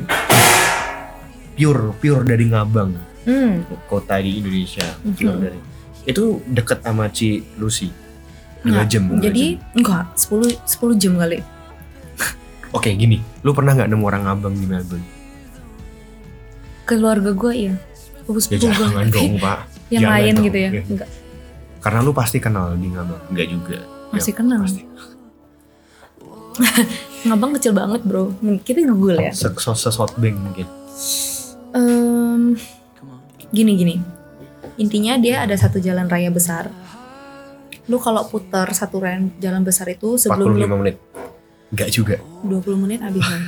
[1.54, 2.91] pure pure dari Ngabang,
[3.23, 3.65] Hmm.
[3.88, 4.86] kota di Indonesia.
[5.02, 5.13] Mhm.
[5.13, 5.60] Pure dari.
[6.06, 7.89] Itu deket sama Ci Lucy.
[8.60, 9.08] Dua jam.
[9.17, 9.76] Jadi jam.
[9.76, 11.39] enggak 10 10 jam kali.
[12.75, 15.06] Oke gini, lu pernah nggak nemu orang Ngabang di Melbourne?
[16.88, 17.75] Keluarga gue iya.
[17.75, 18.60] Ya sepupu gue.
[18.60, 19.60] jangan dong pak.
[19.88, 20.45] Yang Jangan lain dong.
[20.51, 20.69] gitu ya.
[20.71, 20.82] Ya.
[20.84, 21.10] Enggak.
[21.80, 23.21] Karena lu pasti kenal di Ngabang.
[23.32, 23.77] Enggak juga.
[24.12, 24.60] Masih Ya, kenal.
[24.63, 24.82] Pasti.
[27.27, 28.36] Ngabang kecil banget, Bro.
[28.63, 29.32] Kita Google ya.
[29.32, 30.67] Se Sesot bank mungkin.
[31.75, 32.41] Em,
[33.51, 33.95] gini gini.
[34.77, 36.69] Intinya dia ada satu jalan raya besar.
[37.88, 38.99] Lu kalau putar satu
[39.39, 40.97] jalan besar itu sebelum 45 lu menit.
[41.67, 42.15] Enggak juga.
[42.41, 43.43] 20 menit habis kan.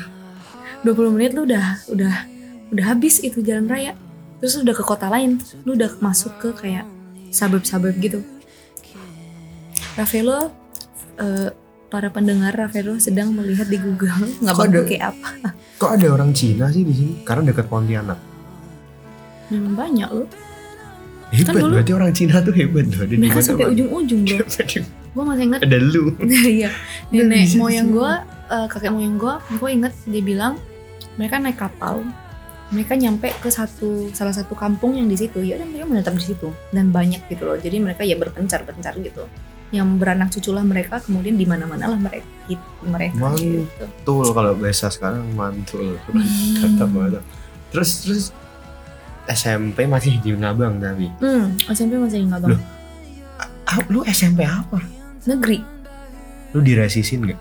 [0.82, 2.13] 20 menit lu udah udah
[2.69, 3.95] udah habis itu jalan raya.
[4.39, 5.39] Terus lu udah ke kota lain.
[5.63, 6.84] Lu udah masuk ke kayak
[7.29, 8.19] suburb-suburb gitu.
[9.95, 10.51] Ravelo
[11.17, 11.49] eh,
[11.89, 15.29] para pendengar Ravelo sedang melihat di Google nggak ada- kayak apa.
[15.79, 17.13] Kok ada orang Cina sih di sini?
[17.23, 18.19] Karena dekat Pontianak.
[19.49, 20.27] Memang banyak loh.
[21.29, 23.05] Hebat, Kan dulu- berarti orang Cina tuh hebat loh.
[23.05, 24.43] Mereka sampai ujung-ujung bro.
[25.15, 26.13] Gue masih inget Ada lu.
[26.60, 26.69] Iya,
[27.10, 28.12] nenek moyang gue,
[28.69, 30.54] kakek moyang gue, gue inget dia bilang
[31.17, 32.06] mereka naik kapal,
[32.69, 36.26] mereka nyampe ke satu salah satu kampung yang di situ, ya dan mereka menetap di
[36.30, 37.58] situ dan banyak gitu loh.
[37.58, 39.26] Jadi mereka ya berpencar-pencar gitu.
[39.69, 42.26] Yang beranak cuculah mereka, kemudian di mana-mana lah mereka,
[42.82, 43.69] mereka Mantul.
[43.69, 43.86] gitu.
[43.86, 45.98] Betul kalau bahasa sekarang mantul.
[46.10, 46.26] Hmm.
[46.58, 47.22] Kata banget.
[47.69, 48.24] Terus terus
[49.30, 51.06] SMP masih di Ngabang tapi.
[51.22, 52.50] Hmm, SMP masih nggak bang.
[52.58, 52.62] Loh.
[53.93, 54.82] Lu SMP apa?
[55.27, 55.60] Negeri.
[56.55, 57.39] Lu dirasisin gak?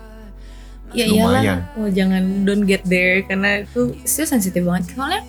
[0.89, 1.13] Ya Lumayan.
[1.13, 4.89] iyalah, oh jangan don't get there karena itu itu sensitif banget.
[4.97, 5.21] Soalnya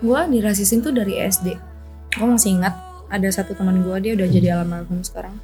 [0.00, 1.52] gue dirasisin tuh dari SD.
[2.16, 2.74] Gue masih ingat
[3.12, 5.36] ada satu teman gue dia udah jadi almarhum sekarang.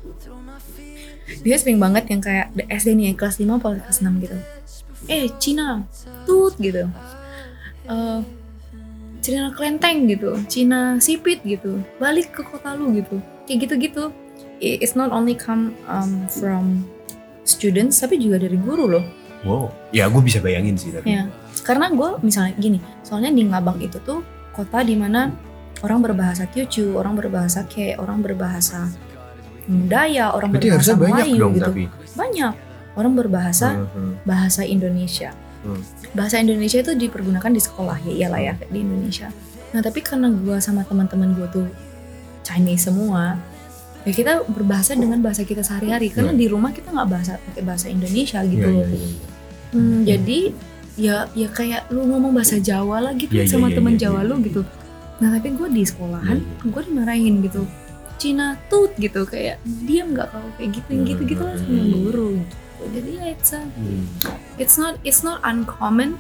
[1.45, 4.37] Dia sering banget yang kayak SD nih kelas 5 atau kelas 6 gitu.
[5.05, 5.85] Eh Cina,
[6.25, 6.89] tut gitu.
[7.85, 8.21] Eh
[9.21, 14.09] Cina kelenteng gitu, Cina sipit gitu, balik ke kota lu gitu, kayak gitu-gitu.
[14.59, 16.83] It's not only come um, from
[17.47, 19.05] students tapi juga dari guru loh.
[19.47, 19.71] Wow.
[19.95, 21.15] Ya gue bisa bayangin sih tapi.
[21.15, 21.31] Ya,
[21.63, 25.31] karena gue misalnya gini, soalnya di Ngabang itu tuh kota di mana
[25.87, 28.91] orang berbahasa Teochew, orang berbahasa Ke, orang berbahasa
[29.69, 31.65] Daya, orang Berarti berbahasa harusnya banyak Melayu dong gitu.
[31.71, 31.83] tapi.
[32.19, 32.53] Banyak
[32.99, 35.31] orang berbahasa Hmm, bahasa Indonesia.
[35.63, 35.83] Hmm.
[36.19, 39.31] Bahasa Indonesia itu dipergunakan di sekolah ya iyalah ya di Indonesia.
[39.71, 41.67] Nah tapi karena gue sama teman-teman gue tuh
[42.43, 43.37] Chinese semua,
[44.03, 46.09] ya kita berbahasa dengan bahasa kita sehari-hari.
[46.09, 46.39] Karena Ya.
[46.39, 48.87] di rumah kita nggak bahasa pakai bahasa Indonesia gitu Iya, loh.
[48.87, 49.19] iya, iya.
[49.69, 50.39] Hmm, jadi
[50.97, 54.21] ya ya kayak lu ngomong bahasa Jawa lah gitu Iya, iya, sama temen iya, Jawa
[54.21, 54.29] iya.
[54.29, 54.63] lu gitu.
[55.19, 57.63] Nah tapi gue di sekolahan Iya, gue dimarahin gitu.
[58.19, 61.93] Cina tut gitu kayak diam nggak kalau kayak gitu Hmm, gitu gitu lah sama hmm.
[62.03, 62.29] guru.
[62.35, 62.55] Gitu.
[62.89, 64.03] Jadi ya it's a- Hmm.
[64.57, 66.19] it's not it's not uncommon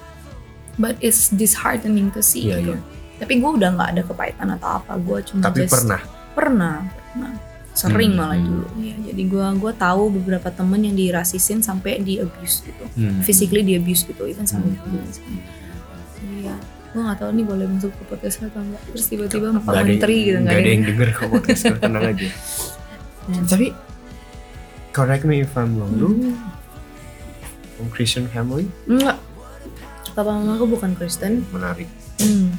[0.77, 2.73] but it's disheartening to see Iya, gitu.
[2.75, 2.79] iya.
[3.19, 4.95] Tapi gue udah nggak ada kepahitan atau apa.
[4.97, 6.01] Gue cuma Tapi just pernah.
[6.37, 6.75] pernah
[7.09, 7.33] pernah
[7.79, 8.47] sering Hmm, malah hmm.
[8.49, 8.67] dulu.
[8.77, 13.23] Ya, jadi gue gua tahu beberapa temen yang dirasisin sampai di abuse gitu Hmm.
[13.23, 14.83] physically di abuse gitu even sama Hmm.
[14.85, 15.03] gue
[16.35, 16.55] iya
[16.88, 19.88] gue gak tahu nih boleh masuk ke podcast atau enggak terus tiba-tiba pak ada yang-
[19.93, 22.29] menteri gitu nggak ada yang denger kok podcast tenang aja.
[23.25, 23.45] Hmm.
[23.47, 23.67] Tapi
[24.91, 25.93] correct me if I'm wrong.
[25.93, 26.35] Lu Hmm.
[27.73, 29.21] from Christian family enggak
[30.11, 31.87] papa mama gue bukan Kristen menarik.
[32.19, 32.51] hmm.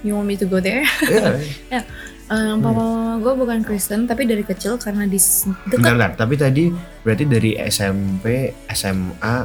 [0.00, 1.42] you want me to go there Iya.
[2.24, 6.10] Um, papa mama gue bukan Kristen tapi dari kecil karena di Bentar, dekat bentar.
[6.16, 6.64] Tapi tadi
[7.00, 8.24] berarti dari SMP,
[8.66, 9.36] SMA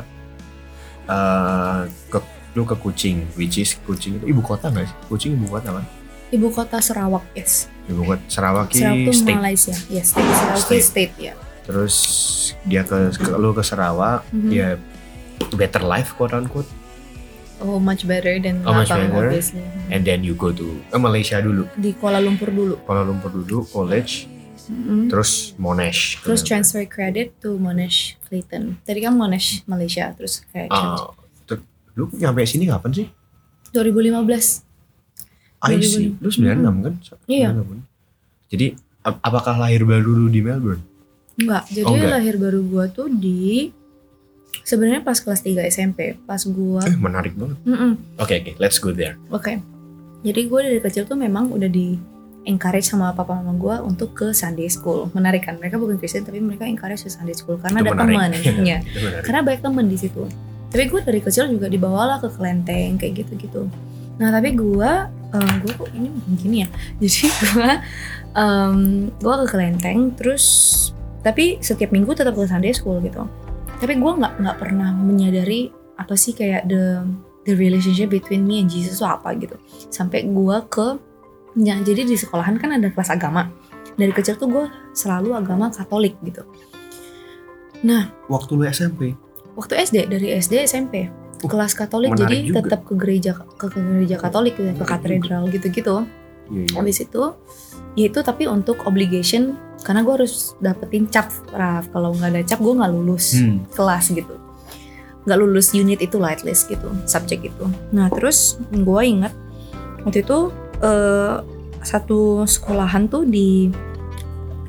[1.05, 2.19] eh ke
[2.53, 4.95] lu ke Kucing, which is Kucing itu ibu kota nggak sih?
[5.07, 5.85] Kucing ibu kota kan?
[6.29, 9.33] ibu kota Sarawak yes Ibu kota Sarawak Sarawak itu state.
[9.33, 10.85] Malaysia yes state Sarawak State.
[10.85, 11.33] state ya
[11.65, 11.95] Terus
[12.63, 14.49] dia ke, ke lu ke Sarawak, Mhm.
[14.49, 14.77] ya
[15.51, 16.69] better life quote unquote.
[17.59, 19.29] Oh much better than Oh, much Lapang better.
[19.29, 23.31] obviously And then you go to eh, Malaysia dulu, di Kuala Lumpur dulu Kuala Lumpur
[23.31, 24.27] dulu, college,
[24.65, 25.09] Mm.
[25.09, 26.21] terus Monash.
[26.21, 28.77] Terus transfer credit to Monash Clayton.
[28.79, 31.09] Tadi kan Monash Malaysia, terus kayak Ah,
[31.43, 33.07] ter- lu nyampe sini kapan sih?
[33.73, 34.61] 2015.
[35.59, 36.13] I see.
[36.15, 36.93] Lu 96 kan?
[37.25, 37.49] Iya.
[37.51, 37.81] 96.
[38.47, 38.65] Jadi
[39.01, 40.85] ap- apakah lahir baru lu di Melbourne?
[41.35, 42.13] Enggak, jadi Oh, enggak.
[42.13, 43.73] lahir baru gua tuh di
[44.69, 47.57] sebenarnya pas kelas 3 SMP, pas gua Eh menarik banget.
[48.21, 49.17] Oke oke, let's go there.
[49.33, 49.57] Oke.
[50.21, 51.97] Jadi gue dari kecil tuh memang udah di
[52.43, 55.07] encourage sama papa mama gue untuk ke Sunday school.
[55.15, 55.57] Menarik kan?
[55.57, 58.29] Mereka bukan Kristen tapi mereka encourage ke Sunday school karena Itu ada teman.
[58.67, 58.83] ya.
[59.23, 60.27] Karena banyak temen di situ
[60.69, 63.61] tapi gue dari kecil juga dibawalah ke kelenteng kayak gitu gitu
[64.21, 64.91] nah tapi gue
[65.65, 66.69] gue kok ini begini ya
[67.01, 67.71] jadi gue
[69.17, 70.45] gue ke kelenteng terus
[71.19, 73.27] tapi setiap minggu tetap ke Sunday school gitu
[73.79, 77.03] tapi gue nggak nggak pernah menyadari apa sih kayak the
[77.47, 79.55] the relationship between me and Jesus itu apa gitu.
[79.87, 80.99] Sampai gue ke
[81.57, 83.47] ya jadi di sekolahan kan ada kelas agama.
[83.95, 84.65] Dari kecil tuh gue
[84.95, 86.43] selalu agama Katolik gitu.
[88.27, 89.15] Waktu lu SMP.
[89.59, 94.19] waktu SD dari SD SMP Uh, kelas Katolik jadi tetap ke gereja ke, ke gereja
[94.19, 95.95] Katolik gitu, ke Menarik katedral gitu-gitu.
[96.49, 96.81] Iya.
[96.81, 97.23] habis itu
[97.95, 101.87] ya itu tapi untuk obligation karena gue harus dapetin cap Raf.
[101.89, 103.63] Kalau nggak ada cap gue nggak lulus Hmm.
[103.71, 104.35] kelas gitu.
[105.23, 107.65] Nggak lulus unit itu lah at least gitu subjek itu.
[107.95, 109.31] Nah terus gue inget
[110.03, 110.51] waktu itu
[110.83, 111.35] eh,
[111.79, 113.71] satu sekolahan tuh di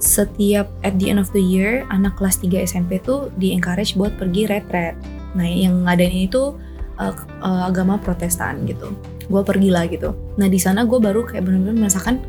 [0.00, 4.14] setiap at the end of the year anak kelas 3 SMP tuh di encourage buat
[4.16, 4.96] pergi retret.
[5.36, 6.54] Nah yang ngadain itu
[7.02, 8.94] eh, eh, agama Protestan gitu.
[9.26, 10.14] Gue pergi lah gitu.
[10.38, 12.22] Nah di sana gue baru kayak bener-bener merasakan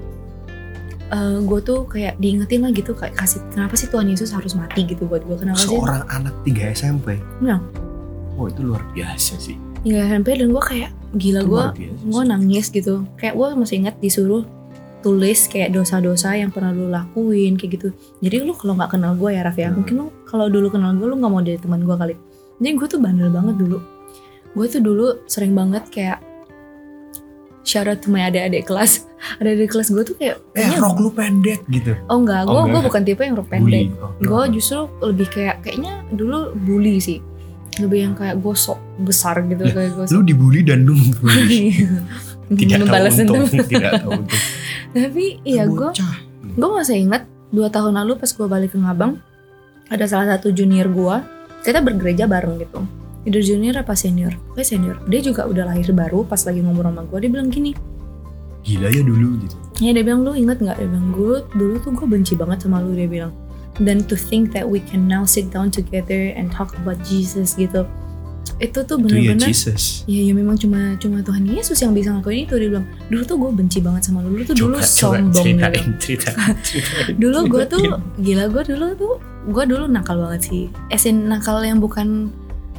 [1.41, 5.03] gue tuh kayak diingetin lah gitu kayak kasih kenapa sih Tuhan Yesus harus mati gitu
[5.03, 7.19] buat gue kenapa sih Seorang anak 3 SMP.
[7.39, 7.59] Iya.
[8.33, 9.59] Oh itu luar biasa sih.
[9.81, 11.63] Hingga SMP dan gue kayak gila gue
[12.05, 12.29] gue sih.
[12.29, 14.47] nangis gitu kayak gue masih ingat disuruh
[15.01, 17.87] tulis kayak dosa-dosa yang pernah lu lakuin kayak gitu
[18.21, 19.81] jadi lu kalau nggak kenal gue ya Raf ya Hmm.
[19.81, 22.13] mungkin lu kalau dulu kenal gue lu nggak mau jadi teman gue kali
[22.57, 23.81] jadi gue tuh bandel banget dulu
[24.53, 26.21] gue tuh dulu sering banget kayak
[27.63, 29.05] shout out to my adik-adik kelas
[29.39, 31.93] adik-adik kelas gue tuh kayak Eh kayaknya- rok lu pendek gitu.
[32.05, 33.93] oh enggak gue Oh, gue bukan tipe yang rok pendek.
[33.97, 37.19] Oh, gue justru lebih kayak kayaknya dulu bully sih
[37.77, 41.87] lebih yang kayak gue sok besar gitu Lah, kayak gue Lu dibully dan lu membully.
[42.51, 43.47] Tidak tahu Membalas untung.
[43.47, 43.63] dendam.
[43.63, 44.27] Tidak tahu untung.
[44.91, 45.89] tapi iya gue
[46.51, 49.23] gue masih ingat dua tahun lalu pas gue balik ke Ngabang
[49.87, 51.15] ada salah satu junior gue
[51.61, 52.83] kita bergereja bareng gitu
[53.25, 54.33] either junior apa senior?
[54.49, 54.95] Pokoknya senior.
[55.07, 57.71] Dia juga udah lahir baru pas lagi ngomong sama gue dia bilang gini.
[58.61, 59.55] Gila ya dulu gitu.
[59.81, 60.77] ya dia bilang lu inget nggak?
[60.77, 63.33] Dia bilang gue dulu tuh gue benci banget sama lu dia bilang.
[63.81, 67.89] Dan to think that we can now sit down together and talk about Jesus gitu.
[68.61, 70.05] Itu tuh Itu ya bener-bener Jesus.
[70.05, 72.85] ya ya memang cuma cuma Tuhan Yesus yang bisa ngelakuin itu dia bilang.
[73.09, 74.37] Dulu tuh gue benci banget sama lu.
[74.37, 77.17] Dulu tuh dulu Coba, coba sombong ceritain, ceritain, ceritain.
[77.17, 77.81] dulu gue tuh
[78.21, 79.13] gila gue dulu tuh
[79.49, 80.63] gue dulu nakal banget sih.
[80.93, 82.29] Esin nakal yang bukan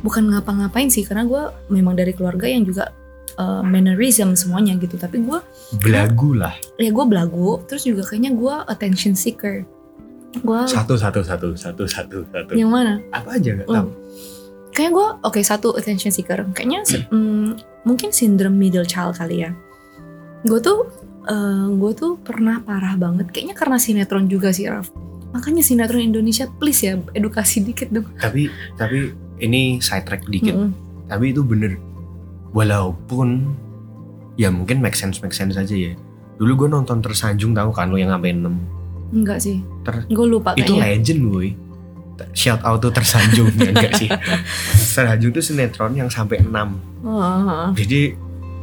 [0.03, 2.91] bukan ngapa-ngapain sih karena gue memang dari keluarga yang juga
[3.39, 4.95] uh, mannerism semuanya gitu.
[4.95, 5.39] Tapi gue
[5.79, 6.53] belagu lah.
[6.77, 9.63] ya gue belagu terus juga kayaknya gue attention seeker.
[10.39, 12.51] Gue Satu satu satu satu satu satu.
[12.53, 12.99] yang mana?
[13.11, 13.75] Apa aja nggak Oh.
[13.75, 13.89] tahu.
[14.73, 16.41] kayaknya gue oke satu attention seeker.
[16.51, 19.53] Kayaknya se- mm, mungkin sindrom middle child kali ya.
[20.43, 20.89] Gue tuh
[21.73, 23.31] gue tuh pernah parah banget.
[23.31, 24.89] Kayaknya karena sinetron juga sih Raf.
[25.31, 28.09] Makanya sinetron Indonesia please ya edukasi dikit dong.
[28.17, 30.53] Tapi tapi ini side track dikit.
[30.53, 30.73] Mm-mm.
[31.07, 31.79] Tapi itu bener.
[32.53, 33.57] Walaupun
[34.35, 35.93] ya mungkin make sense make sense aja ya.
[36.37, 40.57] Dulu gue nonton tersanjung tahu kan lo yang sampai 6 enggak sih Ter- gue lupa
[40.57, 41.49] itu kayaknya legend boy
[42.33, 44.09] shout out tuh tersanjung ya enggak sih
[44.97, 47.69] tersanjung tuh sinetron yang sampai 6 Oh, oh, oh.
[47.77, 48.17] jadi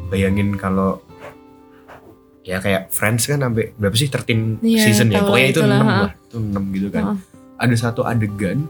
[0.10, 1.05] bayangin kalau
[2.41, 5.77] ya kayak Friends kan sampai berapa sih 13 Iya, season ya pokoknya itu 6 itulah,
[5.77, 5.97] ha.
[6.01, 7.03] lah itu 6 gitu kan
[7.60, 8.65] ada satu adegan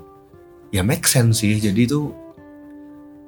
[0.70, 2.14] ya make sense sih jadi itu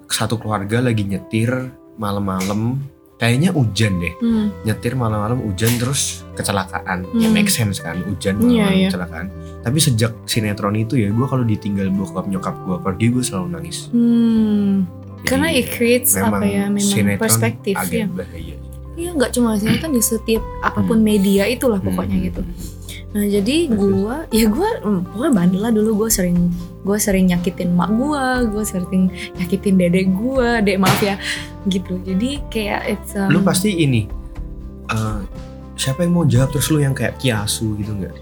[0.06, 1.50] satu keluarga lagi nyetir
[1.96, 2.78] malam-malam
[3.16, 4.50] kayaknya hujan deh Hmm.
[4.64, 7.34] nyetir malam-malam hujan terus kecelakaan ya Hmm.
[7.34, 8.88] make sense kan hujan Iya, malam iya.
[8.88, 9.26] kecelakaan
[9.62, 13.78] tapi sejak sinetron itu ya gue kalau ditinggal bokap nyokap gue pergi gue selalu nangis
[13.90, 14.90] Hmm.
[15.16, 18.56] Jadi, karena it creates apa ya memang perspektif agak ya bahaya
[18.92, 22.28] iya nggak cuma sinetron di setiap apa pun media itulah pokoknya Hmm.
[22.28, 22.42] gitu
[23.12, 26.06] Nah jadi gua, ya gua, hmm, pokoknya bandel lah dulu.
[26.06, 26.52] Gue sering,
[26.88, 31.20] gue sering nyakitin mak gua, gue sering nyakitin dedek gua, dek maaf ya,
[31.68, 32.00] gitu.
[32.08, 34.08] Jadi kayak it's um, lu pasti ini
[34.92, 35.20] eh,
[35.76, 36.56] siapa yang mau jawab?
[36.56, 38.16] Terus lu yang kayak kiasu gitu nggak?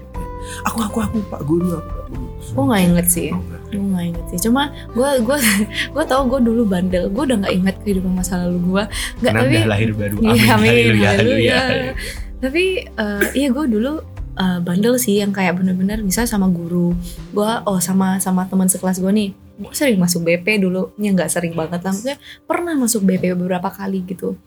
[0.66, 3.38] Aku aku aku pak guru aku guru gue nggak inget sih, Oh,
[3.70, 4.38] gue nggak inget sih.
[4.50, 5.38] Cuma gue, gue,
[5.94, 8.84] gue tau gue dulu bandel, gue udah nggak inget kehidupan masa lalu gue,
[9.22, 10.16] nggak tapi, udah lahir baru?
[10.24, 11.54] Amin, amin, haleluya, haleluya.
[11.54, 11.94] haleluya.
[12.40, 14.00] tapi eh, iya gue dulu
[14.40, 16.96] eh, bandel sih yang kayak bener-bener misal sama guru,
[17.36, 21.28] gue oh sama sama teman sekelas gue nih, gue sering masuk BP dulu, ya nggak
[21.28, 22.16] sering banget lah, maksudnya
[22.48, 24.40] pernah masuk BP beberapa kali gitu,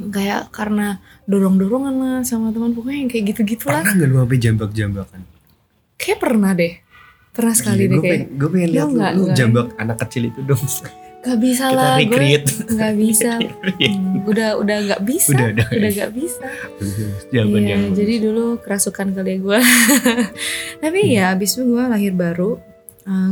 [0.00, 0.96] kayak karena
[1.28, 5.20] dorong-dorongan lah sama teman pokoknya yang kayak gitu-gitu lah, pernah nggak lu sampai jambak-jambakan?
[6.00, 6.74] Kayak pernah deh,
[7.36, 10.40] pernah sekali deh gue kayak, gue pengen Lu lihat lu, lu jambak anak kecil itu
[10.40, 10.64] dong
[11.22, 13.30] gak bisa kita lah, gue recreate nggak bisa,
[13.82, 16.44] Hmm, udah udah nggak bisa, udah ada udah nggak bisa.
[17.32, 17.94] jawaban Iya, bagus.
[17.94, 19.58] jadi dulu kerasukan kali gue.
[20.82, 22.58] Tapi ya abis itu gue lahir baru,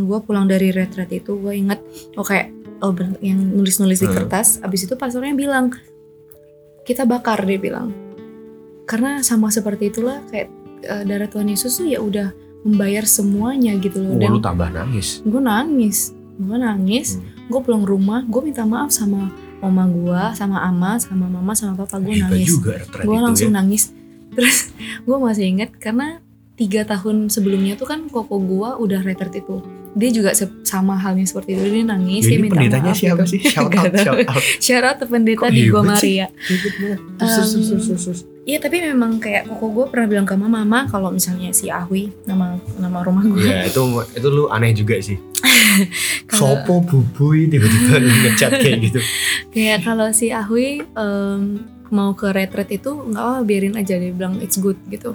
[0.00, 1.83] gue pulang dari retret itu gue inget,
[2.14, 2.50] oh kayak
[2.81, 4.16] oh yang nulis-nulis di Hmm.
[4.16, 4.59] kertas.
[4.61, 5.74] Abis itu pastornya bilang
[6.83, 7.90] kita bakar dia bilang,
[8.85, 10.46] karena sama seperti itulah kayak
[10.81, 12.31] eh, darah Tuhan Yesus tuh ya udah
[12.62, 14.14] membayar semuanya gitu loh.
[14.14, 17.18] Wah, Dan lu tambah nangis gue nangis, gue nangis.
[17.18, 17.38] Hmm.
[17.50, 21.98] Gue pulang rumah gue minta maaf sama mama gue sama ama sama mama sama papa
[22.00, 22.56] gue nangis.
[23.04, 23.60] gue langsung ya.
[23.60, 23.92] nangis.
[24.38, 24.70] Terus
[25.04, 26.22] gue masih inget karena
[26.54, 29.58] tiga tahun sebelumnya tuh kan koko gue udah retret itu
[29.90, 30.31] dia juga
[30.62, 33.33] sama halnya seperti itu dia nangis Ya, dia minta pendetanya maaf siapa gitu.
[33.35, 33.40] sih?
[33.42, 34.42] Shout out, shout out.
[34.62, 35.83] shout out pendeta Kok di Gua?
[35.83, 36.26] Maria.
[38.40, 42.11] Iya tapi memang kayak koko gue pernah bilang ke mama mama kalau misalnya si Ahwi
[42.24, 45.20] nama nama rumah gue Ya itu itu lu aneh juga sih.
[46.31, 49.00] Sopo bubui tiba-tiba lu ngechat kayak gitu.
[49.55, 51.40] kayak kalau si Ahwi em,
[51.90, 55.14] mau ke retret itu nggak apa biarin aja dia bilang it's good gitu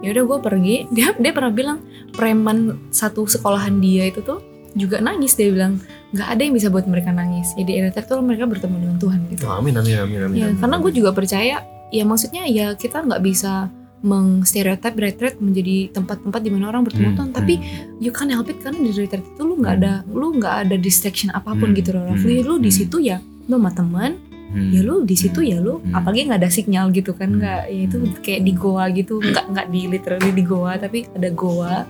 [0.00, 0.76] ya udah gue pergi.
[0.96, 1.78] Dia dia pernah bilang
[2.10, 4.40] preman satu sekolahan dia itu tuh
[4.72, 5.34] juga nangis.
[5.34, 5.78] Dia bilang
[6.10, 7.54] nggak ada yang bisa buat mereka nangis.
[7.54, 9.44] Jadi retret tuh mereka bertemu dengan Tuhan gitu.
[9.46, 10.36] Oh, amin amin amin amin.
[10.36, 11.56] ya amin, karena gue juga percaya
[11.90, 13.66] ya maksudnya ya kita nggak bisa
[14.00, 17.30] mengstereotip retret menjadi tempat-tempat di mana orang bertemu Hmm, Tuhan.
[17.36, 17.54] Tapi
[18.00, 21.28] you can't help it karena di retret itu lu nggak ada lu nggak ada distraction
[21.30, 22.08] apa pun Hmm, gitu loh.
[22.08, 22.78] hmm, lu di hmm.
[22.80, 24.16] situ ya lu sama teman
[24.50, 24.70] Hmm.
[24.70, 25.94] ya lu di situ ya lu Hmm.
[25.94, 27.38] apalagi nggak ada sinyal gitu kan Hmm.
[27.38, 31.28] nggak ya itu kayak di goa gitu nggak nggak di literally di goa tapi ada
[31.30, 31.86] goa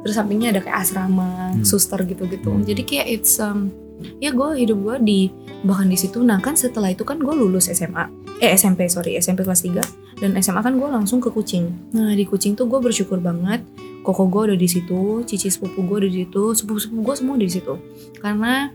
[0.00, 1.60] terus sampingnya ada kayak asrama Hmm.
[1.62, 2.62] suster gitu gitu Hmm.
[2.62, 3.68] jadi kayak it's um,
[4.16, 5.20] ya gue hidup gue di
[5.60, 8.04] bahkan di situ nah kan setelah itu kan gue lulus SMA
[8.38, 9.80] eh SMP sorry SMP kelas 3
[10.18, 13.60] dan SMA kan gue langsung ke Kucing nah di Kucing tuh gue bersyukur banget
[14.00, 17.36] koko gue udah di situ cici sepupu gue udah di situ sepupu sepupu gue semua
[17.36, 17.74] di situ
[18.18, 18.68] karena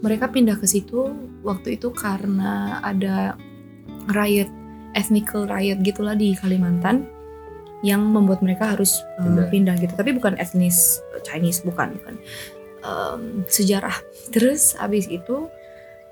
[0.00, 1.12] mereka pindah ke situ
[1.44, 3.36] waktu itu karena ada
[4.10, 4.48] riot
[4.92, 7.06] ethnical riot gitulah di Kalimantan
[7.80, 9.48] yang membuat mereka harus Pindah.
[9.48, 9.74] pindah.
[9.80, 12.16] gitu tapi bukan etnis Chinese bukan bukan
[12.80, 13.92] Um, sejarah
[14.32, 15.52] terus abis itu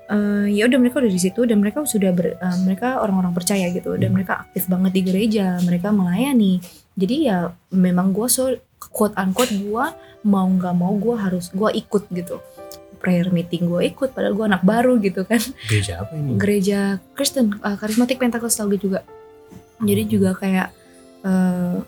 [0.05, 3.73] uh, ya udah mereka udah di situ dan mereka sudah ber, uh, mereka orang-orang percaya
[3.73, 4.21] gitu dan Hmm.
[4.21, 6.61] mereka aktif banget di gereja mereka melayani
[6.93, 7.37] jadi ya
[7.73, 9.85] memang gue so quote unquote gue
[10.29, 12.37] mau nggak mau gue harus gue ikut gitu
[12.99, 16.35] prayer meeting gue ikut padahal gue anak baru gitu kan gereja apa ini?
[16.35, 16.79] gereja
[17.11, 19.01] Kristen uh, karismatik Pentakosta gitu juga
[19.79, 20.67] jadi juga kayak
[21.21, 21.79] uh,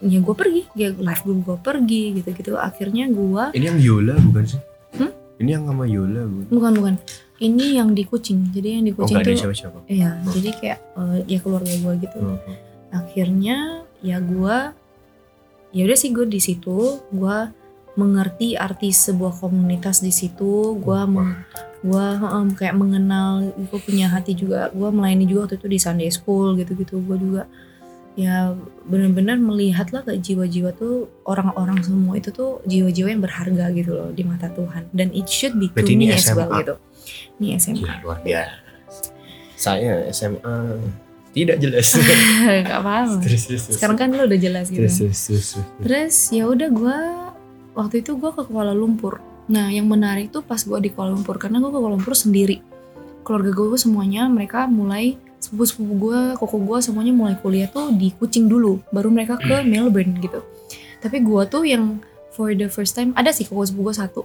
[0.00, 4.14] ya gue pergi ya live gue gue pergi gitu gitu akhirnya gue Ini yang Yola
[4.18, 4.60] bukan sih?
[4.92, 5.12] Hmm?
[5.36, 6.46] Ini yang sama Yola bukan?
[6.50, 6.94] bukan bukan
[7.40, 9.78] ini yang di kucing jadi yang di Oh kucing nggak ada tuh siapa-siapa.
[9.88, 12.36] iya jadi kayak uh, ya keluarga gue gitu Hmm.
[12.92, 13.56] akhirnya
[14.00, 14.56] ya gue
[15.70, 17.36] ya udah sih gue di situ gue
[18.00, 21.00] mengerti arti sebuah komunitas di situ gue
[21.80, 22.06] gue
[22.56, 27.00] kayak mengenal gue punya hati juga gue melayani juga waktu itu di Sunday School gitu-gitu
[27.04, 27.44] gue juga
[28.18, 28.52] ya
[28.84, 34.10] benar-benar melihat lah ke jiwa-jiwa tuh orang-orang semua itu tuh jiwa-jiwa yang berharga gitu loh
[34.10, 36.58] di mata Tuhan dan it should be to me as well SMA.
[36.60, 36.74] gitu
[37.40, 38.54] ini SMA Gila, luar biasa.
[39.56, 40.56] Saya SMA
[41.30, 41.86] tidak jelas.
[42.66, 43.76] gak apa-apa terus, terus, terus.
[43.78, 45.66] sekarang kan lo udah jelas gitu terus, terus, terus, terus.
[45.86, 46.98] Terus ya udah gue
[47.74, 49.22] waktu itu gue ke Kuala Lumpur.
[49.50, 52.62] Nah yang menarik tuh pas gue di Kuala Lumpur karena gue ke Kuala Lumpur sendiri.
[53.22, 58.46] Keluarga gue semuanya mereka mulai sepupu-sepupu gue, koko gue semuanya mulai kuliah tuh di Kucing
[58.50, 60.44] dulu, baru mereka ke Melbourne gitu.
[61.00, 61.98] Tapi gue tuh yang
[62.36, 64.22] for the first time ada sih koko sepupu gue satu.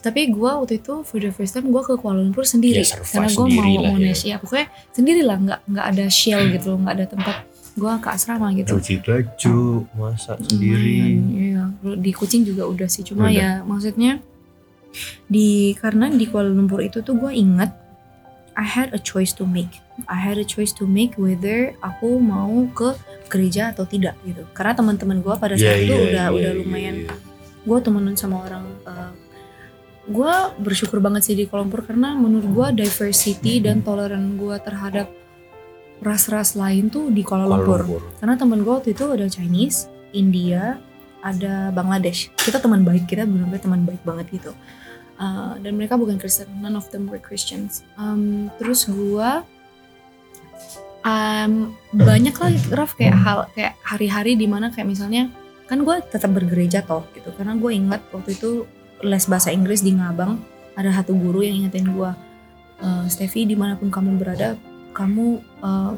[0.00, 3.28] Tapi gue waktu itu for the first time gue ke Kuala Lumpur sendiri Ya, karena
[3.28, 4.14] gue mau mau ya.
[4.16, 4.66] ya pokoknya
[4.96, 7.36] sendiri lah nggak nggak ada shell gitu loh, nggak ada tempat
[7.72, 8.76] gue ke asrama gitu.
[8.76, 9.58] Cuci baju,
[9.94, 11.16] masak sendiri.
[11.16, 13.02] Lumayan, Iya, di kucing juga udah sih.
[13.02, 13.34] Cuma Udah.
[13.34, 14.18] ya maksudnya
[15.30, 17.70] di karena di Kuala Lumpur itu tuh gue ingat
[18.58, 19.78] I had a choice to make.
[20.10, 22.92] I had a choice to make whether aku mau ke
[23.30, 24.42] gereja atau tidak gitu.
[24.52, 26.94] Karena teman-teman gue pada saat Iya, itu iya, udah iya, udah lumayan.
[27.06, 27.14] iya.
[27.62, 28.66] Gue temenan sama orang.
[28.84, 29.12] uh,
[30.10, 35.06] gue bersyukur banget sih di Kuala Lumpur karena menurut gue diversity dan toleran gue terhadap
[36.00, 37.80] ras-ras lain tuh di Kuala, Kuala Lumpur.
[37.84, 38.02] Lumpur.
[38.20, 40.80] Karena temen gue waktu itu ada Chinese, India,
[41.20, 42.32] ada Bangladesh.
[42.40, 44.52] Kita teman baik, kita benar-benar teman baik banget gitu.
[45.20, 47.84] Uh, dan mereka bukan Kristen, none of them were Christians.
[48.00, 49.30] Um, terus gue
[51.04, 55.28] um, banyak lah Raf kayak hal kayak hari-hari di mana kayak misalnya
[55.68, 58.66] kan gue tetap bergereja toh gitu karena gue ingat waktu itu
[59.06, 60.40] les bahasa Inggris di Ngabang
[60.74, 62.10] ada satu guru yang ingetin gue
[62.82, 64.58] "Eh, Steffi di mana pun kamu berada
[65.00, 65.26] kamu
[65.64, 65.92] uh,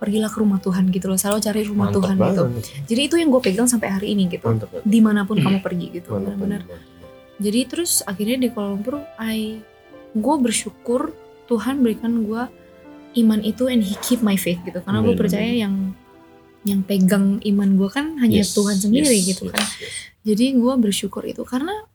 [0.00, 1.20] pergilah ke rumah Tuhan gitu loh.
[1.20, 2.32] Selalu cari rumah Mantap Tuhan banget.
[2.32, 2.44] gitu
[2.88, 4.48] jadi itu yang gue pegang sampai hari ini gitu.
[4.48, 6.64] Mantap di mana pun kamu pergi gitu benar-benar.
[7.36, 9.60] jadi terus akhirnya di Kuala Lumpur I
[10.16, 11.12] gue bersyukur
[11.46, 12.42] Tuhan berikan gue
[13.20, 14.80] iman itu and he keep my faith gitu.
[14.80, 15.92] Karena gue percaya yang
[16.66, 19.62] yang pegang iman gue kan hanya Yes, Tuhan sendiri yes, gitu yes, kan.
[19.78, 19.92] yes.
[20.26, 21.86] jadi gue bersyukur itu karena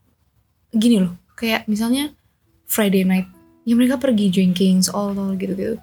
[0.72, 2.16] gini loh kayak misalnya
[2.64, 3.28] Friday night
[3.68, 5.76] ya mereka pergi drinking all all gitu gitu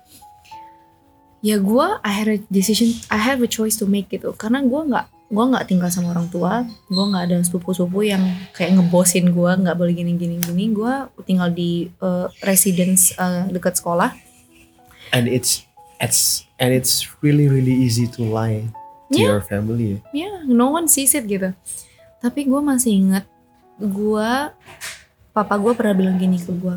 [1.39, 4.35] ya gue I had a decision I have a choice to make gitu.
[4.35, 6.65] Karena gue nggak gue nggak tinggal sama orang tua.
[6.89, 11.49] Gue nggak ada sepupu-sepupu yang kayak ngebosin gue nggak boleh gini gini gini gue tinggal
[11.49, 14.11] di eh, residence eh, dekat sekolah.
[15.15, 15.63] And it's
[15.97, 18.67] it's and it's really really easy to lie
[19.09, 19.39] to Yeah.
[19.39, 20.03] your family.
[20.13, 21.49] Ya no one sees it gitu.
[22.19, 23.25] Tapi gue masih ingat
[23.79, 24.29] gue
[25.31, 26.75] papa gue pernah bilang gini ke gue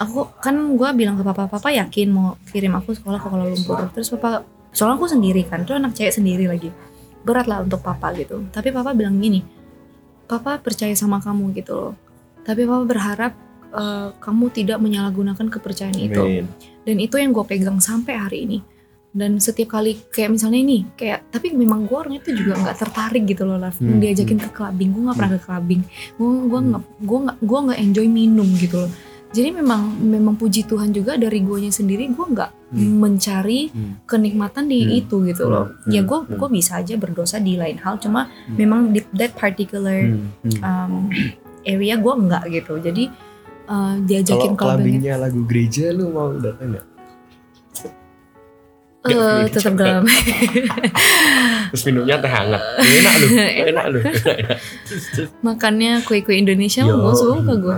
[0.00, 3.76] aku kan gue bilang ke papa papa yakin mau kirim aku sekolah ke Kuala Lumpur.
[3.92, 6.72] Terus papa soalnya aku sendiri kan tuh anak cewek sendiri lagi.
[7.20, 8.48] Berat lah untuk papa gitu.
[8.48, 9.44] Tapi papa bilang gini
[10.24, 11.94] papa percaya sama kamu gitu loh.
[12.40, 13.32] Tapi papa berharap
[13.76, 16.24] eh, kamu tidak menyalahgunakan kepercayaan itu.
[16.24, 16.48] Amin.
[16.80, 18.58] dan itu yang gue pegang sampai hari ini.
[19.10, 23.28] Dan setiap kali kayak misalnya ini kayak tapi memang gue orangnya tuh juga nggak tertarik
[23.28, 23.76] gitu loh Laf.
[23.76, 25.82] Hmm, diajakin ke clubbing gue nggak pernah ke clubbing.
[26.16, 28.92] Gue gue nggak gue nggak gue nggak enjoy minum gitu loh
[29.30, 33.02] jadi memang memang puji Tuhan juga dari guanya sendiri gue nggak Hmm.
[33.02, 33.98] mencari Hmm.
[34.06, 34.98] kenikmatan di Hmm.
[35.02, 35.90] itu gitu loh Hmm.
[35.90, 36.08] ya Hmm.
[36.10, 36.36] gue Hmm.
[36.38, 38.54] gue bisa aja berdosa di lain hal cuma Hmm.
[38.54, 40.60] memang di that particular Hmm, hmm.
[40.62, 40.92] um,
[41.62, 43.10] area gue nggak gitu jadi
[43.66, 46.86] uh, Kalau diajakin clubbing clubbingnya lagu gereja lu mau datang nggak?
[49.00, 50.04] Eh pilih tetap dalam
[51.70, 52.62] Terus minumnya teh hangat.
[52.76, 53.26] Enak lu,
[53.70, 54.00] enak lu.
[55.46, 57.76] makannya kue-kue Indonesia gue suka gue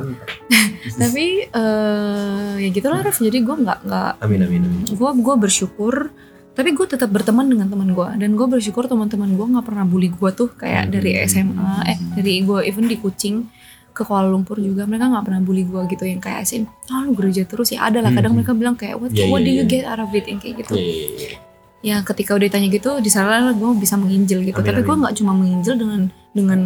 [0.93, 4.61] tapi eh ya gitulah Ref jadi gue nggak nggak Amin amin.
[4.61, 4.83] amin.
[4.89, 6.11] gue gue bersyukur
[6.53, 10.11] tapi gue tetap berteman dengan teman gue dan gue bersyukur teman-teman gue nggak pernah bully
[10.11, 10.93] gue tuh kayak Hmm.
[10.93, 13.47] dari SMA eh dari gue even di Kucing
[13.91, 17.13] ke Kuala Lumpur juga mereka nggak pernah bully gue gitu yang kayak asin ah lu
[17.13, 18.43] gereja terus ya ada lah kadang Hmm.
[18.43, 19.71] mereka bilang kayak what, Ya, what ya, do you ya.
[19.71, 21.39] get out of it yang kayak gitu Iya, iya, iya.
[21.83, 24.59] Ya ketika udah ditanya gitu di sana gue bisa menginjil gitu.
[24.63, 26.61] Amin, tapi gue nggak cuma menginjil dengan dengan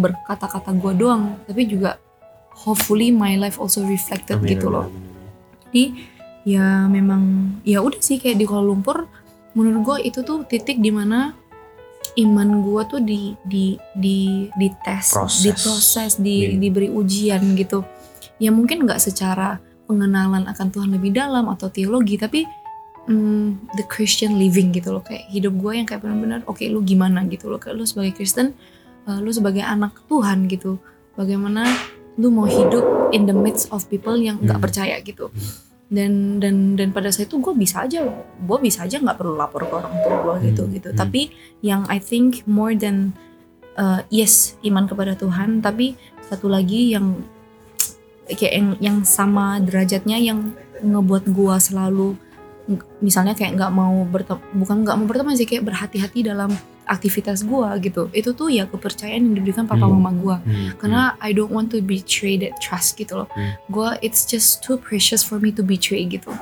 [0.00, 2.00] berkata-kata gue doang tapi juga
[2.64, 4.86] hopefully my life also reflected Amin, gitu amin, loh.
[5.68, 5.84] jadi
[6.44, 7.22] ya memang
[7.62, 9.04] ya udah sih kayak di Kuala Lumpur
[9.52, 11.36] menurut gue itu tuh titik di mana
[12.14, 15.40] iman gue tuh di di di di tes Proses.
[15.44, 17.82] diproses di diberi ujian gitu.
[18.38, 19.58] Ya mungkin nggak secara
[19.88, 22.46] pengenalan akan Tuhan lebih dalam atau teologi tapi
[23.06, 27.24] mm, the Christian living gitu loh kayak hidup gue yang kayak benar-benar oke lu gimana
[27.26, 28.52] gitu loh kayak lu sebagai Kristen
[29.04, 30.78] uh, lu sebagai anak Tuhan gitu
[31.14, 31.68] bagaimana
[32.14, 34.64] lu mau hidup in the midst of people yang nggak Hmm.
[34.64, 35.30] percaya gitu
[35.90, 38.02] dan dan dan pada saat itu gue bisa aja
[38.40, 40.72] gue bisa aja nggak perlu lapor ke orang tua gue gitu Hmm.
[40.74, 40.98] gitu Hmm.
[40.98, 43.12] tapi yang I think more than
[43.76, 45.94] uh, yes iman kepada Tuhan tapi
[46.24, 47.20] satu lagi yang
[48.24, 52.16] kayak yang yang sama derajatnya yang ngebuat gue selalu
[52.98, 56.48] misalnya kayak nggak mau berteman bukan nggak mau berteman sih kayak berhati-hati dalam
[56.84, 59.96] aktivitas gue gitu itu tuh ya kepercayaan yang diberikan papa Hmm.
[59.98, 63.28] mama gue Hmm, karena I don't want to betray that trust gitu loh.
[63.30, 63.56] Hmm.
[63.68, 66.32] Gue it's just too precious for me to betray gitu.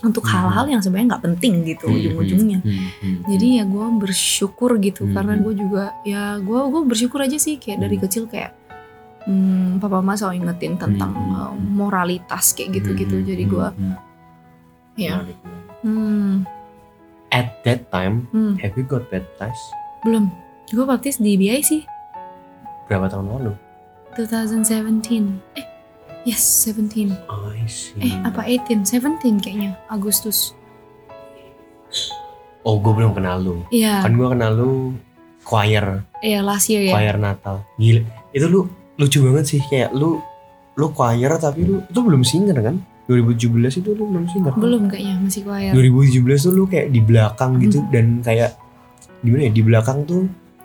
[0.00, 0.34] Untuk Hmm.
[0.36, 2.58] hal-hal yang sebenarnya nggak penting gitu Hmm, ujung-ujungnya.
[2.58, 3.16] hmm, hmm, hmm.
[3.28, 5.14] Jadi ya gue bersyukur gitu Hmm.
[5.16, 8.04] karena gue juga ya gue gue bersyukur aja sih kayak dari Hmm.
[8.04, 8.50] kecil kayak
[9.22, 11.34] hmm, papa mama selalu ingetin tentang Hmm.
[11.40, 13.14] uh, moralitas kayak gitu-gitu.
[13.16, 13.94] Hmm, Jadi hmm, gue hmm.
[14.94, 15.66] Ya Menarik, menarik.
[15.82, 16.32] hmm,
[17.28, 19.64] At that time, hmm, have you got baptized?
[20.02, 20.28] belum.
[20.68, 21.84] Gue baptis di BI sih
[22.84, 23.52] Berapa tahun lalu?
[24.14, 25.56] 2017.
[25.56, 25.66] Eh
[26.24, 27.12] yes 17.
[27.24, 27.96] I see.
[27.98, 28.84] Eh apa 18?
[28.84, 30.52] 17 kayaknya Agustus.
[32.62, 33.66] Oh, gue belum kenal lu.
[33.68, 34.72] Iya, Kan gue kenal lu
[35.42, 36.94] choir, iya last year ya.
[36.94, 37.66] choir Natal.
[37.74, 40.22] Gila, itu lu lucu banget sih kayak lu
[40.72, 42.76] lu choir tapi lu itu belum singer kan?
[43.04, 44.50] 2017 itu lu belum singer.
[44.50, 44.60] kan?
[44.60, 45.72] Belum kayaknya masih choir.
[45.72, 48.54] 2017 tuh lu kayak di belakang gitu dan kayak
[49.18, 50.22] gimana ya di belakang tuh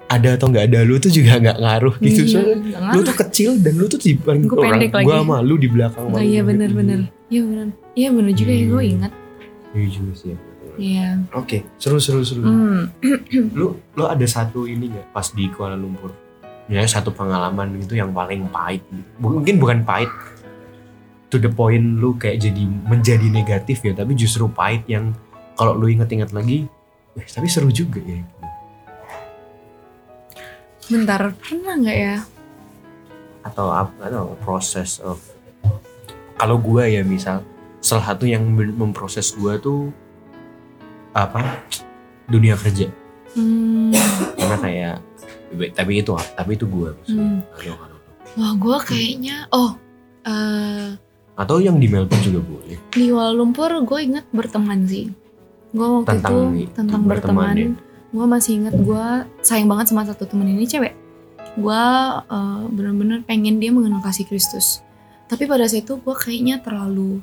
[0.08, 3.04] ada atau nggak ada lu tuh juga nggak ngaruh gitu Iya, soalnya nggak lu ngaruh.
[3.04, 4.50] tuh kecil dan lu tuh di pendek
[4.92, 5.04] lagi.
[5.04, 6.48] gua sama lu di belakang Oh, iya pendek.
[6.72, 7.00] benar-benar.
[7.28, 7.68] Iya benar.
[7.92, 8.94] Iya benar juga ya gue Hmm.
[8.94, 9.12] ingat.
[9.70, 10.38] iya juga sih ya.
[10.78, 11.08] Iya.
[11.34, 12.86] oke seru seru seru Hmm.
[13.52, 16.14] lu lu ada satu ini nggak pas di Kuala Lumpur
[16.68, 19.10] ya satu pengalaman gitu yang paling pahit gitu.
[19.20, 20.08] Mungkin bukan pahit
[21.28, 25.12] to the point lu kayak jadi menjadi negatif ya tapi justru pahit yang
[25.60, 26.68] kalau lu inget-inget lagi
[27.16, 28.24] eh, tapi seru juga ya
[30.88, 32.16] Bentar, pernah nggak ya?
[33.44, 35.24] atau apa atau proses of
[36.36, 37.40] kalau gua ya misal
[37.80, 39.92] salah satu yang memproses gua tuh
[41.12, 41.64] apa
[42.28, 42.92] dunia kerja
[43.38, 43.94] Hmm.
[44.34, 44.96] karena kayak
[45.78, 47.86] tapi itu tapi itu gua maksudnya hmm.
[48.38, 49.78] Wah gue kayaknya, oh
[50.26, 50.94] eh,
[51.38, 55.14] atau yang di Melbourne juga boleh di Kuala Lumpur gue inget berteman sih.
[55.70, 57.78] Gue waktu Tentang itu tentang berteman berteman.
[58.10, 59.06] Gue masih inget gue
[59.46, 60.98] sayang banget sama satu temen ini cewek.
[61.56, 61.84] Gue
[62.26, 64.82] eh, bener-bener pengen dia mengenal kasih Kristus.
[65.28, 67.22] Tapi pada saat itu gue kayaknya terlalu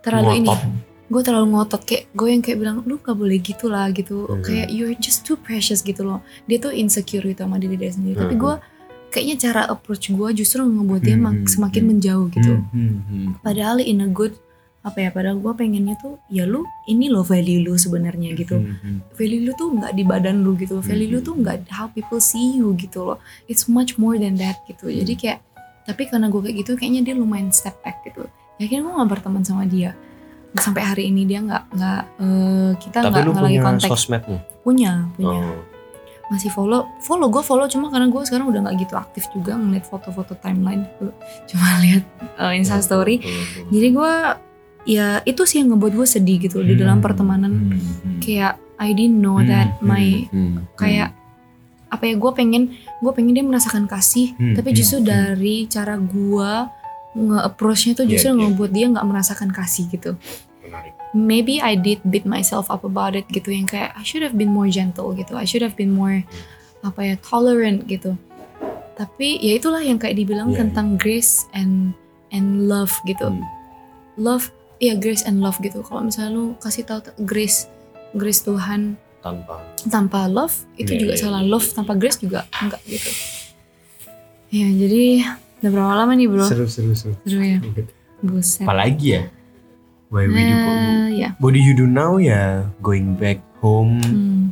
[0.00, 0.70] terlalu ini Ngotot.
[1.10, 4.40] gue terlalu ngotot kayak gue yang kayak bilang lu gak boleh gitu lah gitu Mhm.
[4.40, 8.16] kayak you're just too precious gitu loh dia tuh insecure gitu sama diri dia sendiri
[8.16, 8.40] tapi Mhm.
[8.40, 8.54] gue
[9.10, 11.50] kayaknya cara approach gue justru ngebuat dia mak- Mhm.
[11.50, 13.28] semakin menjauh gitu Hmm, hmm, hmm.
[13.40, 14.32] padahal in a good
[14.80, 18.80] apa ya padahal gue pengennya tuh ya lu ini loh value lu sebenarnya gitu Hmm,
[18.80, 18.98] hmm.
[19.12, 21.26] value lu tuh nggak di badan lu gitu value lu Mhm.
[21.26, 24.96] tuh nggak how people see you gitu loh it's much more than that gitu Hmm.
[24.96, 25.38] jadi kayak
[25.82, 28.24] tapi karena gue kayak gitu kayaknya dia lumayan step back gitu
[28.56, 29.92] ya akhirnya gue gak berteman sama dia
[30.52, 34.38] sampai hari ini dia nggak nggak eh, kita nggak lu nggak lagi punya kontak sosmednya?
[34.62, 35.60] punya punya Oh.
[36.30, 39.82] Masih follow follow gue follow cuma karena gue sekarang udah nggak gitu aktif juga ngeliat
[39.84, 40.86] foto-foto timeline
[41.50, 42.06] cuma lihat
[42.38, 43.68] uh, insta story Hmm, hmm.
[43.68, 44.12] jadi gue
[44.86, 48.18] ya itu sih yang ngebuat gue sedih gitu di dalam Hmm, pertemanan hmm, hmm.
[48.22, 51.10] kayak I didn't know that Hmm, my hmm, hmm, kayak
[51.90, 52.62] apa ya gue pengen
[53.02, 55.08] gue pengen dia merasakan kasih Hmm, tapi hmm, justru hmm.
[55.10, 56.52] dari cara gue
[57.10, 58.38] nge-approachnya tuh Iya, justru iya.
[58.38, 60.14] ngebuat dia nggak merasakan kasih gitu
[60.62, 60.94] Menarik.
[61.10, 64.50] Maybe I did beat myself up about it gitu yang kayak I should have been
[64.50, 66.22] more gentle gitu I should have been more
[66.80, 68.14] apa ya tolerant gitu
[68.94, 71.92] tapi ya itulah yang kayak dibilang Iya, tentang grace and
[72.30, 73.42] and love gitu Hmm.
[74.16, 77.66] love ya grace and love gitu kalau misalnya lu kasih tahu grace
[78.12, 79.60] grace Tuhan Tanpa.
[79.86, 81.48] tanpa love itu Iya, juga iya, salah iya.
[81.48, 83.10] love tanpa grace juga enggak gitu
[84.50, 85.04] ya jadi
[85.60, 87.14] udah berapa lama nih bro Seru seru seru.
[87.22, 87.58] seru ya
[88.20, 89.22] buset Apalagi ya?
[90.10, 92.66] Why we do nah, ya What do you do now ya?
[92.82, 94.02] Going back home.
[94.02, 94.44] hmm.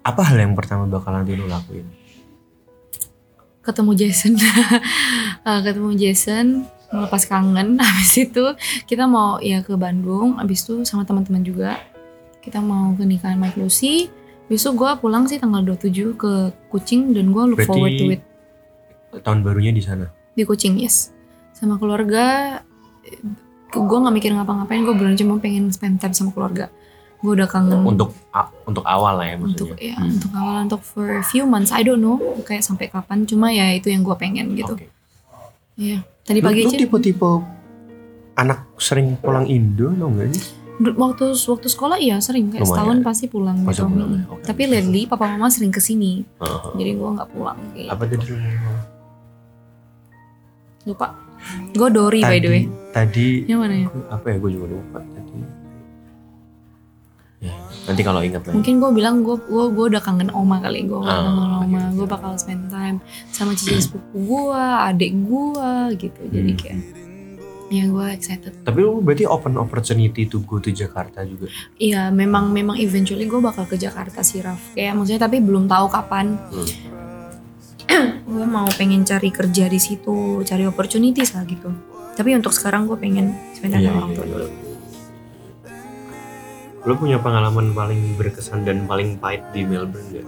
[0.00, 1.88] Apa hal yang pertama bakal nanti lu lakuin?
[3.60, 4.34] ketemu Jason
[5.48, 6.46] Eh, ketemu Jason
[6.90, 8.44] melepas kangen habis itu
[8.84, 11.78] kita mau ya ke Bandung habis itu sama teman-teman juga
[12.40, 14.08] kita mau ke nikahan Mike Lucy
[14.48, 16.32] besok gue pulang sih tanggal 27 ke
[16.66, 18.22] Kucing dan gue look Berarti- forward to it
[19.22, 20.08] Tahun barunya di sana.
[20.32, 21.12] di Kucing yes
[21.52, 22.58] sama keluarga
[23.72, 26.66] gue nggak mikir ngapa-ngapain gue beneran cuma pengen spend time sama keluarga
[27.16, 28.16] gue udah kangen Untuk
[28.64, 29.60] untuk awal lah ya maksudnya.
[29.60, 30.10] untuk ya Hmm.
[30.10, 33.70] untuk awal untuk for a few months I don't know kayak sampai kapan cuma ya
[33.70, 34.88] itu yang gue pengen gitu Oke.
[35.76, 36.00] Iya.
[36.22, 37.32] Tadi pagi lu aja tipe-tipe
[38.34, 40.44] anak sering pulang Indo lo enggak sih?
[40.80, 42.72] waktu waktu sekolah iya sering kayak Lumayan.
[42.72, 43.84] setahun pasti pulang gitu.
[43.84, 44.42] pulang ya, oke.
[44.42, 46.72] Tapi lately papa mama sering ke sini, Heeh.
[46.74, 47.58] jadi gue nggak pulang.
[47.70, 47.90] Kayak.
[47.90, 48.80] Apa ngomong?
[50.86, 51.06] Lupa.
[51.70, 52.64] Gue Dori by the way.
[52.90, 53.88] Tadi Yang mana ya?
[54.08, 55.18] apa ya gue juga lupa tadi.
[57.40, 58.52] Ya, nanti kalau ingat lagi.
[58.52, 60.84] Mungkin gue bilang gue gue gue udah kangen oma kali.
[60.84, 61.80] Gue Ah, kangen oma.
[61.80, 61.84] iya.
[61.90, 66.20] Gue bakal spend time sama cici sepupu gue, adik gue gitu.
[66.26, 66.60] Jadi Hmm.
[66.60, 66.78] kayak
[67.70, 68.52] ya gue excited.
[68.60, 71.46] Tapi lu berarti open opportunity to go to Jakarta juga.
[71.76, 74.74] Iya, memang memang eventually gue bakal ke Jakarta sih Raf.
[74.74, 76.34] Kayak maksudnya tapi belum tahu kapan.
[76.50, 76.68] Hmm.
[78.30, 81.70] Gue mau pengen cari kerja di situ, cari opportunities lah gitu.
[82.14, 84.32] Tapi untuk sekarang gue pengen time Iya, orang iya, tua iya.
[84.34, 84.48] dulu.
[86.80, 90.26] Lo punya pengalaman paling berkesan dan paling pahit di Melbourne gak?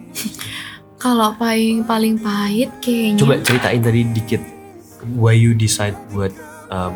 [1.02, 3.20] Kalau paling paling pahit kayaknya.
[3.24, 4.42] Coba ceritain tadi dikit
[5.16, 6.30] why you decide buat
[6.68, 6.94] um,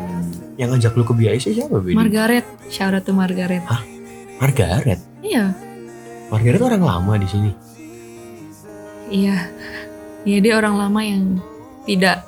[0.55, 1.97] yang ngajak lu ke BIC siapa Bedi?
[1.97, 3.65] Margaret, shout out to Margaret.
[4.37, 4.99] Margaret.
[5.25, 5.57] Iya,
[6.29, 7.51] Margaret orang lama di sini.
[9.09, 9.49] Iya,
[10.25, 11.39] iya dia orang lama yang
[11.85, 12.25] tidak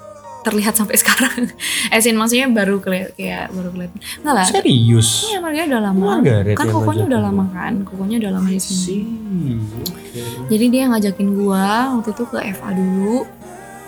[0.47, 1.51] terlihat sampai sekarang.
[1.91, 3.99] Esin maksudnya baru kelihatan kayak baru kelihatan.
[4.23, 4.45] Enggak lah.
[4.47, 5.09] Serius?
[5.27, 6.05] Iya Margaret udah lama.
[6.17, 9.59] Margaret kan kokonya udah lama kan, kokonya udah lama di sini.
[9.83, 10.21] Oke.
[10.47, 13.27] Jadi dia ngajakin gua waktu itu ke FA dulu.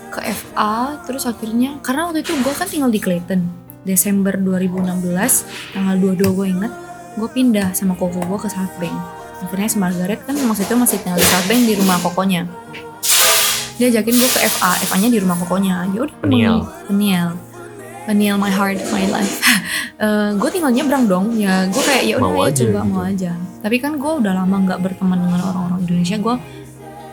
[0.10, 3.70] Ke FA terus akhirnya karena waktu itu gua kan tinggal di Clayton.
[3.88, 5.08] Desember 2016
[5.72, 6.74] tanggal 22 gue inget
[7.16, 11.20] gue pindah sama koko gue ke South Bank akhirnya si Margaret kan itu masih tinggal
[11.20, 12.42] di South Bank di rumah kokonya.
[13.80, 15.88] Dia ajakin gue ke FA FA nya di rumah kokonya.
[15.96, 16.68] Ya udah Peniel.
[16.88, 17.30] Peniel
[18.10, 19.38] Peniel my heart my life.
[20.42, 21.38] Gue tinggal nyebrang dong.
[21.38, 22.58] Ya gue kayak ya udah ya aja.
[22.66, 22.90] coba gitu.
[22.90, 23.32] mau aja.
[23.62, 26.18] Tapi kan gue udah lama nggak berteman dengan orang-orang Indonesia.
[26.18, 26.36] Gue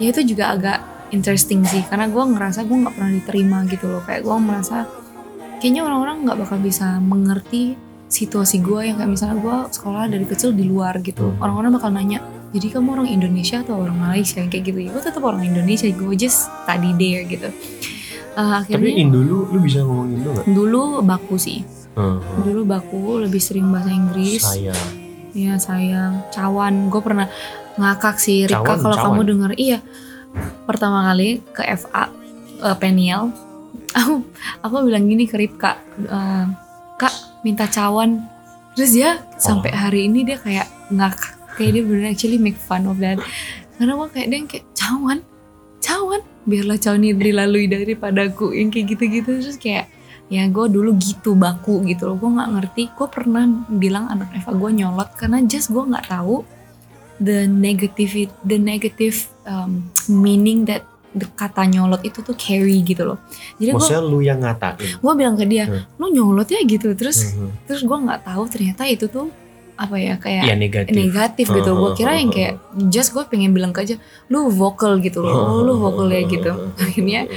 [0.00, 0.78] ya itu juga agak
[1.12, 1.84] interesting sih.
[1.84, 4.00] Karena gue ngerasa gue nggak pernah diterima gitu loh.
[4.08, 4.88] Kayak gue merasa
[5.60, 7.76] kayaknya orang-orang nggak bakal bisa mengerti
[8.16, 12.24] situasi gue yang kayak misalnya gue sekolah dari kecil di luar gitu orang-orang bakal nanya
[12.56, 16.14] jadi kamu orang Indonesia atau orang Malaysia kayak gitu ya gue tetap orang Indonesia gue
[16.16, 17.52] just study there gitu
[18.36, 20.44] Tapi akhirnya Indo lu, lu bisa ngomong Indo gak?
[20.48, 21.60] dulu baku sih
[21.96, 22.20] Hmm.
[22.44, 24.76] dulu baku lebih sering bahasa Inggris Saya.
[25.32, 26.88] Iya sayang, cawan.
[26.88, 27.28] Gue pernah
[27.76, 29.50] ngakak sih Rika kalau kamu denger.
[29.56, 29.78] Iya,
[30.64, 32.08] pertama kali ke FA
[32.60, 33.28] eh, Peniel,
[34.00, 34.24] aku
[34.64, 36.44] aku bilang gini ke Rika, eh,
[36.96, 38.26] kak minta cawan.
[38.74, 39.78] Terus dia sampai Oh.
[39.86, 43.22] hari ini dia kayak ngakak, kayak dia bener actually make fun of that.
[43.78, 45.18] Karena gue kayak dia yang kayak cawan,
[45.78, 49.90] cawan, biarlah cawan ini dilalui daripadaku yang kayak gitu-gitu terus kayak
[50.26, 54.50] ya gue dulu gitu baku gitu loh gue nggak ngerti gue pernah bilang anak Eva
[54.58, 56.42] gue nyolot karena just gue nggak tahu
[57.22, 60.82] the negative the negative um, meaning that
[61.32, 63.18] kata nyolot itu tuh carry gitu loh
[63.56, 64.76] jadi gue Maksudnya lu yang ngatain.
[64.94, 65.82] gue bilang ke dia Hmm.
[65.96, 67.64] lu nyolot ya gitu terus Mhm.
[67.64, 69.32] terus gue nggak tahu ternyata itu tuh
[69.76, 70.92] apa ya kayak Iya negatif.
[70.92, 72.56] negatif gitu gue kira yang kayak
[72.88, 76.48] just gue pengen bilang aja lu vokal gitu loh oh, lu vokal ya gitu
[76.80, 77.28] akhirnya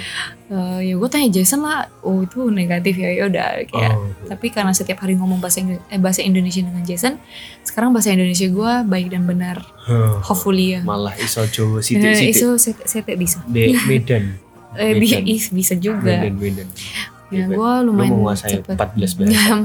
[0.45, 4.07] eh, ya gue tanya Jason lah oh itu negatif ya ya udah kayak Oh.
[4.25, 7.19] tapi karena setiap hari ngomong bahasa Inggris eh, bahasa Indonesia dengan Jason
[7.61, 10.21] sekarang bahasa Indonesia gue baik dan benar Huh.
[10.21, 12.31] hopefully ya Malah iso Jawa Eh, sithik-sithik.
[12.31, 14.37] itu saya saya tak bisa Medan.
[14.73, 15.23] eh, bi- Medan.
[15.25, 16.67] is- bisa juga Medan, Medan.
[17.27, 19.57] ya gue Lu lumayan menguasai cepet 14 bahasa.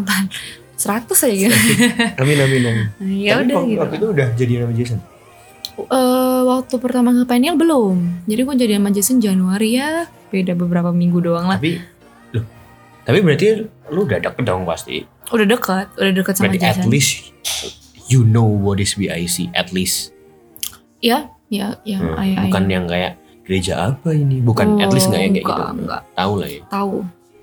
[0.75, 1.55] Seratus aja gitu
[2.21, 2.87] Amin amin amin.
[3.17, 5.01] ya Tapi udah waktu, gitu waktu itu udah jadi sama Jason.
[5.75, 7.97] Eh, waktu pertama ke Peniel belum.
[8.25, 11.59] Jadi gue jadi sama Jason Januari ya, beda beberapa minggu doang lah.
[11.59, 11.83] Tapi
[12.31, 12.45] loh,
[13.03, 13.47] tapi berarti
[13.89, 15.03] lu udah deket dong pasti.
[15.27, 16.87] Udah dekat, udah dekat sama Berarti at Jason.
[16.89, 17.13] least
[18.07, 20.15] you know what is BIC at least.
[21.01, 21.99] Ya, ya, ya.
[21.99, 24.39] Hmm, ay- bukan yang kayak gereja apa ini?
[24.39, 25.83] Bukan at least nggak ya kayak Oh, enggak, gitu.
[25.83, 26.03] enggak.
[26.15, 26.61] Tahu lah ya.
[26.67, 26.95] Tahu,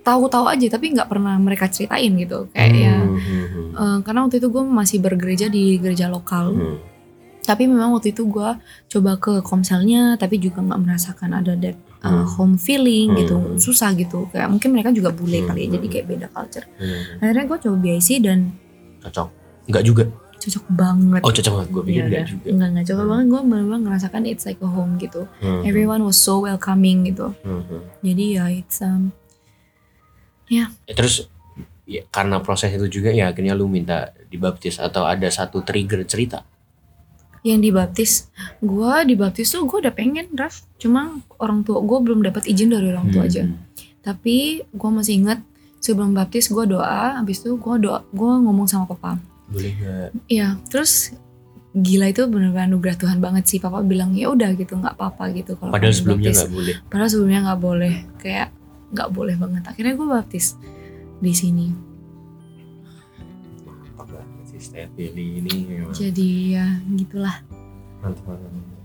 [0.01, 2.49] tahu-tahu aja, tapi nggak pernah mereka ceritain gitu.
[2.51, 3.69] Kayak ya, Hmm, hmm, hmm.
[3.73, 6.51] eh, karena waktu itu gue masih bergereja di gereja lokal.
[6.51, 6.77] Hmm.
[7.41, 8.49] Tapi memang waktu itu gue
[8.87, 12.25] coba ke komselnya, tapi juga nggak merasakan ada that uh, Hmm.
[12.27, 13.57] home feeling gitu, Hmm.
[13.57, 14.25] susah gitu.
[14.29, 15.47] Kayak mungkin mereka juga bule Hmm.
[15.49, 16.65] kali ya, jadi kayak beda culture.
[16.77, 17.21] Hmm.
[17.21, 18.39] Akhirnya gue coba BIC dan
[18.99, 19.29] Cocok.
[19.65, 20.05] Enggak juga.
[20.41, 21.21] cocok banget.
[21.21, 21.69] Oh cocok banget.
[21.69, 22.29] Gue pikir Iya, enggak udah.
[22.33, 22.45] juga.
[22.49, 23.11] Enggak, enggak cocok Hmm.
[23.13, 23.25] banget.
[23.29, 25.21] Gue bener-bener ngerasakan it's like a home gitu.
[25.37, 25.61] Hmm.
[25.61, 27.27] Everyone was so welcoming gitu.
[27.45, 27.61] Hmm.
[28.01, 29.13] Jadi ya it's um,
[30.51, 31.31] Ya, terus
[31.87, 36.43] ya, karena proses itu juga ya akhirnya lu minta dibaptis atau ada satu trigger cerita.
[37.41, 38.29] yang dibaptis.
[38.61, 40.61] Gue dibaptis tuh gue udah pengen, Raf.
[40.77, 43.49] Cuma orang tua gue belum dapat izin dari orang tua aja.
[43.49, 43.57] Hmm.
[44.05, 45.41] Tapi gue masih ingat
[45.81, 47.17] sebelum baptis gue doa.
[47.17, 49.17] Habis itu gue doa, gue ngomong sama papa.
[49.49, 50.09] Boleh nggak?
[50.29, 51.17] Iya, terus
[51.73, 53.57] gila itu bener-bener anugerah Tuhan banget sih.
[53.57, 55.57] Papa bilang ya udah gitu, nggak apa-apa gitu.
[55.57, 56.75] kalau Padahal sebelumnya baptis." nggak boleh.
[56.93, 58.47] Padahal sebelumnya nggak boleh, kayak
[58.91, 59.63] nggak boleh banget.
[59.65, 60.55] Akhirnya gue baptis
[61.17, 61.67] di sini.
[64.93, 65.57] Ini.
[65.65, 65.91] memang.
[65.91, 67.41] Jadi ya gitulah.
[67.99, 68.37] Mantap.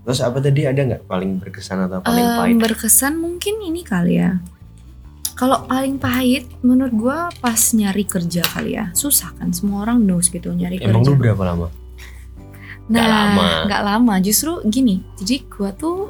[0.03, 2.55] Terus apa tadi ada nggak paling berkesan atau paling Em, pahit?
[2.57, 4.39] berkesan mungkin ini kali ya.
[5.33, 8.89] Kalau paling pahit menurut gue pas nyari kerja kali ya.
[8.91, 11.13] Susah kan semua orang knows gitu nyari Emang kerja.
[11.13, 11.67] lu berapa lama?
[11.67, 13.45] nah, nggak lama?
[13.69, 14.13] nggak lama.
[14.17, 15.05] Justru gini.
[15.15, 16.09] Jadi gue tuh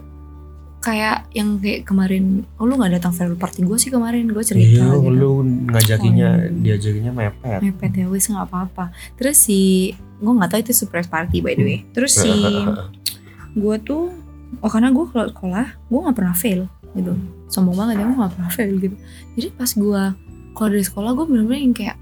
[0.88, 4.88] kayak yang kayak kemarin, oh lu nggak datang farewell party gue sih kemarin gue cerita
[4.88, 5.12] Iya, gitu.
[5.12, 5.32] lu
[5.68, 6.64] ngajakinya, Oh.
[6.64, 7.60] diajakinya mepet.
[7.60, 8.96] mepet ya wis nggak apa-apa.
[9.20, 11.80] Terus si gue nggak tahu itu surprise party by the way.
[11.92, 12.32] Terus si
[13.62, 14.16] gue tuh
[14.64, 16.62] oh karena gue kalau sekolah gue nggak pernah fail
[16.96, 17.14] gitu
[17.52, 18.96] sombong banget ya gue nggak pernah fail gitu
[19.36, 20.02] jadi pas gue
[20.56, 21.98] keluar dari sekolah gue bener-bener yang kayak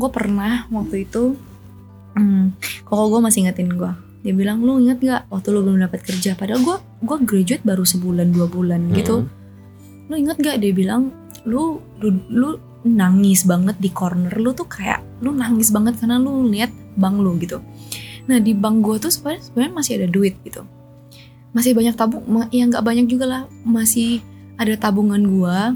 [0.00, 1.36] gue pernah waktu itu
[2.16, 2.56] hmm,
[2.88, 6.36] koko gue masih ingetin gue dia bilang lu inget gak waktu lu belum dapat kerja
[6.36, 9.24] padahal gue gue graduate baru sebulan dua bulan gitu.
[10.10, 11.14] Lu inget gak dia bilang
[11.48, 12.48] lu lu, lu
[12.84, 17.36] nangis banget di corner lu tuh kayak lu nangis banget karena lu lihat bank lu
[17.40, 17.64] gitu.
[18.28, 20.64] Nah di bank gue tuh sebenarnya masih ada duit gitu.
[21.56, 22.22] Masih banyak tabung
[22.52, 23.42] ya nggak banyak juga lah.
[23.64, 24.20] Masih
[24.60, 25.72] ada tabungan gua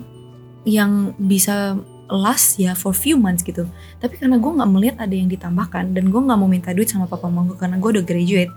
[0.69, 1.77] yang bisa
[2.13, 3.65] last ya for few months gitu.
[3.99, 7.09] Tapi karena gue nggak melihat ada yang ditambahkan dan gue nggak mau minta duit sama
[7.09, 8.53] papa mama gue karena gue udah graduate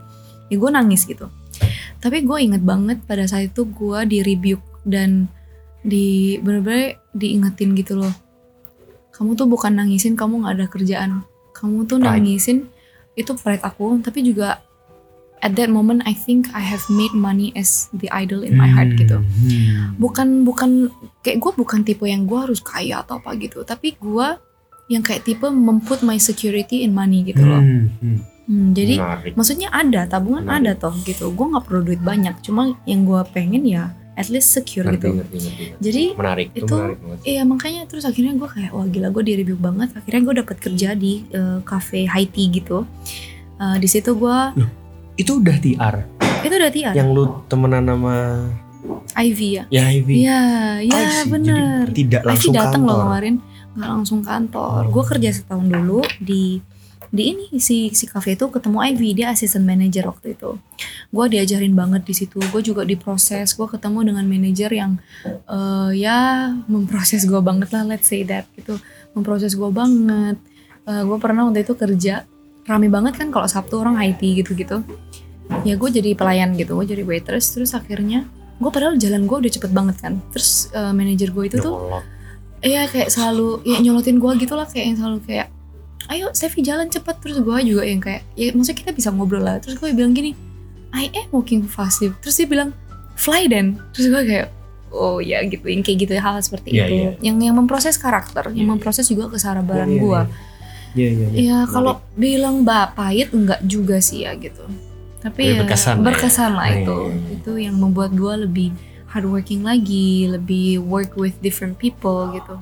[0.48, 1.28] ya gue nangis gitu
[1.98, 5.28] tapi gue inget banget pada saat itu gue di rebuke dan
[5.82, 8.14] di bener-bener diingetin gitu loh
[9.14, 11.12] kamu tuh bukan nangisin kamu nggak ada kerjaan
[11.58, 12.22] kamu tuh Pride.
[12.22, 12.58] nangisin
[13.18, 14.62] itu pride aku tapi juga
[15.38, 18.94] at that moment I think I have made money as the idol in my heart
[18.94, 19.98] gitu Hmm.
[19.98, 20.90] bukan bukan
[21.22, 24.28] kayak gue bukan tipe yang gue harus kaya atau apa gitu tapi gue
[24.88, 28.18] yang kayak tipe memput my security in money gitu loh Hmm, hmm.
[28.48, 29.32] Hmm, jadi Menarik.
[29.34, 30.72] maksudnya ada tabungan Menarik.
[30.72, 33.84] ada toh gitu gue nggak perlu duit banyak cuma yang gue pengen ya
[34.14, 35.84] at least secure ngerti, gitu ngerti, ngerti, ngerti.
[35.84, 37.20] jadi menarik itu, itu- menarik banget.
[37.24, 40.58] Iya makanya terus akhirnya gue kayak wah gila gue di review banget akhirnya gue dapat
[40.58, 42.88] kerja di eh, cafe high tea gitu
[43.58, 44.38] Eh, di situ gue
[45.16, 45.96] itu udah TR
[46.40, 48.16] itu udah tiar yang lu temenan sama
[49.14, 50.42] Ivy ya ya Ivy Iya
[50.80, 53.04] iya bener Jadi tidak Ivy langsung datang loh kantor.
[53.04, 53.36] kemarin
[53.74, 54.90] nggak langsung kantor Oh.
[54.90, 56.62] gue kerja setahun dulu di
[57.08, 60.60] di ini si si cafe itu ketemu Ivy dia assistant manager waktu itu.
[61.08, 66.52] Gue diajarin banget di situ gue juga diproses gue ketemu dengan manajer yang eh, ya
[66.68, 68.76] memproses gue banget lah let's say that gitu.
[69.16, 70.38] Memproses gue banget.
[70.88, 72.24] Gue pernah waktu itu kerja
[72.64, 74.84] rame banget kan kalau Sabtu orang IT gitu-gitu.
[75.64, 78.28] Ya gue jadi pelayan gitu gue jadi waitress terus akhirnya
[78.60, 80.20] gue padahal jalan gue udah cepet banget kan.
[80.36, 82.04] Terus eh, manajer gue itu tuh.
[82.58, 85.48] Iya kayak selalu ya nyolotin gue gitu lah kayak yang selalu kayak
[86.08, 87.16] ayo Sevi jalan cepet.
[87.20, 89.60] Terus gue juga yang kayak ya maksudnya kita bisa ngobrol lah.
[89.60, 90.34] Terus gue bilang gini
[90.92, 92.72] I am walking fast terus dia bilang
[93.20, 94.48] fly then terus gue kayak
[94.90, 95.68] oh ya gitu.
[95.68, 96.96] Yang kayak gitu hal seperti Iya, itu.
[96.96, 97.12] iya.
[97.22, 100.22] yang yang memproses karakter yang Iya, memproses juga kesabaran Iya, iya, gue
[100.98, 101.28] Iya iya.
[101.30, 101.38] iya.
[101.44, 101.58] ya.
[101.68, 104.64] Kalau bilang mbak pahit enggak juga sih ya gitu.
[105.18, 106.06] Tapi Tapi ya berkesan lah ya.
[106.08, 106.98] berkesan lah Iya, itu.
[106.98, 107.30] iya, iya.
[107.36, 108.70] itu yang membuat gue lebih
[109.08, 112.56] hardworking lagi lebih work with different people gitu.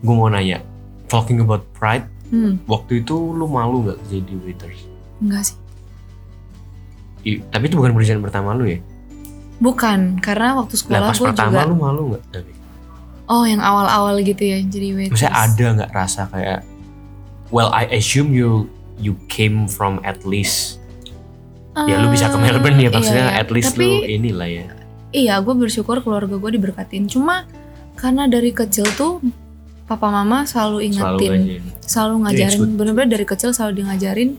[0.00, 0.62] Gue mau nanya,
[1.06, 4.80] talking about pride, hmm waktu itu lu malu gak jadi waiters?
[5.18, 5.56] enggak sih
[7.20, 8.78] I- tapi itu bukan pekerjaan pertama lu ya?
[9.58, 12.22] Bukan, karena waktu Nah sekolah pas gue pertama juga lu malu gak?
[12.30, 12.50] Tapi,
[13.26, 16.60] Oh yang awal-awal gitu ya jadi waitress maksudnya ada gak rasa kayak,
[17.48, 20.78] well I assume you you came from at least
[21.76, 24.64] ya lu bisa ke Eh, Melbourne ya maksudnya iya, at least Tapi lu inilah ya.
[25.10, 27.44] iya gue bersyukur keluarga gue diberkatin Cuma
[27.94, 29.18] karena dari kecil tuh
[29.88, 31.56] Papa mama selalu Selalu ingetin aja.
[31.82, 32.60] Selalu Iya, ngajarin.
[32.76, 34.30] Bener-bener dari kecil selalu di ngajarin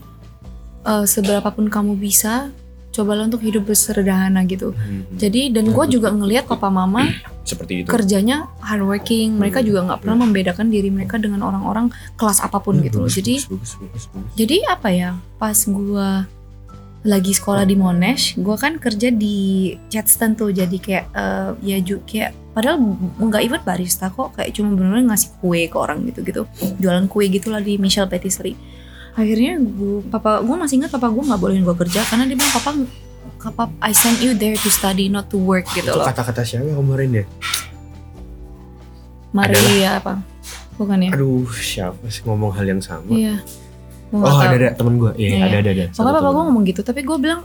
[0.82, 2.54] eh, Seberapapun kamu bisa
[2.90, 5.06] Cobalah untuk hidup bersederhana gitu Hmm.
[5.12, 7.06] Jadi dan gue juga ngelihat papa mama
[7.46, 7.86] seperti itu.
[7.86, 9.66] kerjanya hardworking Mereka Hmm.
[9.66, 13.34] juga nggak pernah membedakan diri mereka dengan orang-orang kelas apa pun gitu loh Bagus, Jadi
[13.46, 14.32] bagus, bagus, bagus.
[14.34, 15.10] Jadi apa ya?
[15.36, 16.26] Pas gua
[17.00, 20.52] lagi sekolah di Monash, gua kan kerja di Chadston tuh.
[20.52, 22.76] Jadi kayak eh, ya ju kayak padahal
[23.16, 26.44] nggak even barista kok, kayak cuma bener-bener ngasih kue ke orang gitu-gitu.
[26.76, 28.56] Jualan kue gitulah di Michelle Patisserie.
[29.16, 32.52] Akhirnya gua papa gua masih ingat papa gua nggak bolehin gua kerja karena dia bilang
[32.52, 32.70] papa
[33.40, 36.04] Papa, I sent you there to study, not to work gitu Itu loh.
[36.04, 37.24] kata-kata siapa kemarin ya?
[39.32, 40.20] Maria apa?
[40.76, 41.10] Bukan ya?
[41.16, 43.08] Aduh, siapa sih ngomong hal yang sama?
[43.08, 43.40] Iya.
[44.10, 45.12] Gua Oh, ada ada temen gue.
[45.14, 45.84] Iya, Iya, ada ada ada.
[45.88, 46.26] Pokoknya temen.
[46.26, 47.40] gue ngomong gitu, tapi gue bilang,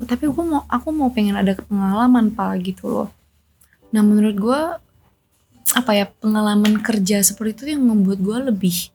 [0.00, 3.08] tapi gue mau, aku mau pengen ada pengalaman pak gitu loh.
[3.88, 4.60] Nah menurut gue,
[5.70, 8.88] apa ya pengalaman kerja seperti itu yang membuat gue lebih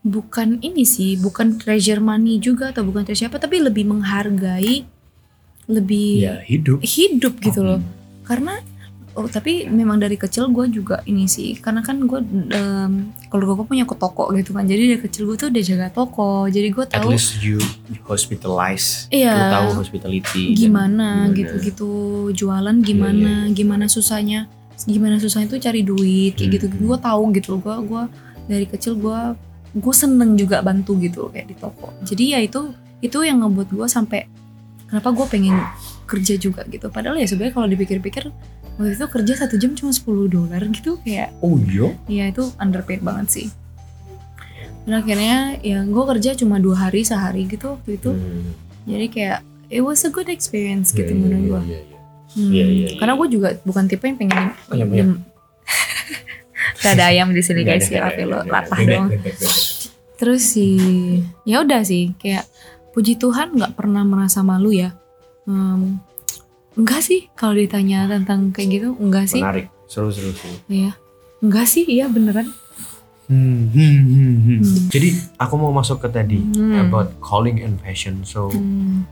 [0.00, 4.86] bukan ini sih, bukan treasure money juga atau bukan treasure apa, tapi lebih menghargai,
[5.66, 6.78] lebih Ya, hidup.
[6.80, 7.78] hidup gitu loh.
[7.78, 7.90] Hmm.
[8.22, 8.54] Karena
[9.18, 12.20] oh tapi memang dari kecil gue juga ini sih, karena kan gue
[12.54, 12.92] um,
[13.26, 16.46] keluarga gue punya ke toko gitu kan, jadi dari kecil gue tuh udah jaga toko,
[16.46, 17.58] jadi gue At tahu least you
[18.06, 19.10] hospitalize.
[19.10, 19.34] Iya.
[19.34, 20.44] Lu tahu hospitality.
[20.54, 21.90] gimana gitu-gitu
[22.34, 24.46] jualan gimana Iya, gimana susahnya
[24.88, 26.56] gimana susahnya itu cari duit kayak Hmm.
[26.56, 28.08] gitu gue tahu gitu gue gua
[28.48, 29.20] dari kecil gue
[29.76, 32.72] gue seneng juga bantu gitu kayak di toko jadi ya itu
[33.04, 34.24] itu yang ngebuat gue sampai
[34.88, 35.60] kenapa gue pengen
[36.08, 38.32] kerja juga gitu padahal ya sebenarnya kalau dipikir-pikir
[38.80, 41.92] waktu itu kerja satu jam cuma 10 dolar gitu kayak Oh iya?
[42.08, 43.46] ya itu underpaid banget sih
[44.80, 48.56] dan akhirnya ya gue kerja cuma dua hari sehari gitu waktu itu Hmm.
[48.88, 51.60] jadi kayak it was a good experience gitu Iya, menurut iya, gue.
[51.62, 51.98] iya, iya.
[52.30, 52.96] Hmm, Iya, iya, iya.
[52.96, 54.90] Karena gue juga bukan tipe yang pengen Ayam, ayam.
[55.12, 55.22] dem-
[56.80, 59.08] Gak ada ayam di sini guys, ya lo latah Bebek, dong.
[60.16, 60.80] Terus sih,
[61.42, 62.48] ya udah sih, kayak
[62.90, 64.96] puji Tuhan nggak pernah merasa malu ya.
[66.74, 69.38] Enggak sih kalau ditanya tentang kayak gitu, enggak sih.
[69.38, 69.66] Menarik.
[69.84, 70.54] Seru, seru, seru.
[70.66, 70.94] Iya,
[71.40, 72.46] enggak sih, iya beneran.
[73.26, 74.58] Hmm, hmm, hmm, hmm.
[74.58, 74.86] Hmm.
[74.88, 76.82] Jadi aku mau masuk ke tadi Hmm.
[76.84, 78.22] about calling and passion.
[78.22, 79.06] So Hmm,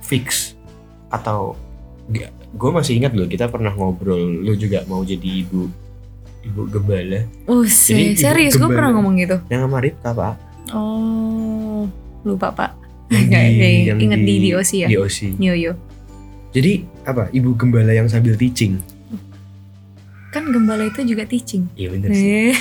[0.00, 0.54] fix
[1.08, 1.54] atau
[2.52, 5.70] gue masih ingat loh kita pernah ngobrol lu juga mau jadi ibu
[6.42, 7.70] ibu gembala Uh, Jadi,
[8.12, 9.38] sih, serius gue pernah ngomong gitu.
[9.48, 10.34] yang sama Rita pak
[10.72, 11.84] Oh,
[12.22, 12.70] lupa pak.
[13.12, 14.88] Yang inget di, di- di OC ya.
[14.88, 15.72] di OC Yo yo.
[16.50, 18.80] jadi apa ibu gembala yang sambil teaching
[20.28, 21.68] Kan gembala itu juga teaching.
[21.74, 22.56] iya bener sih Eh.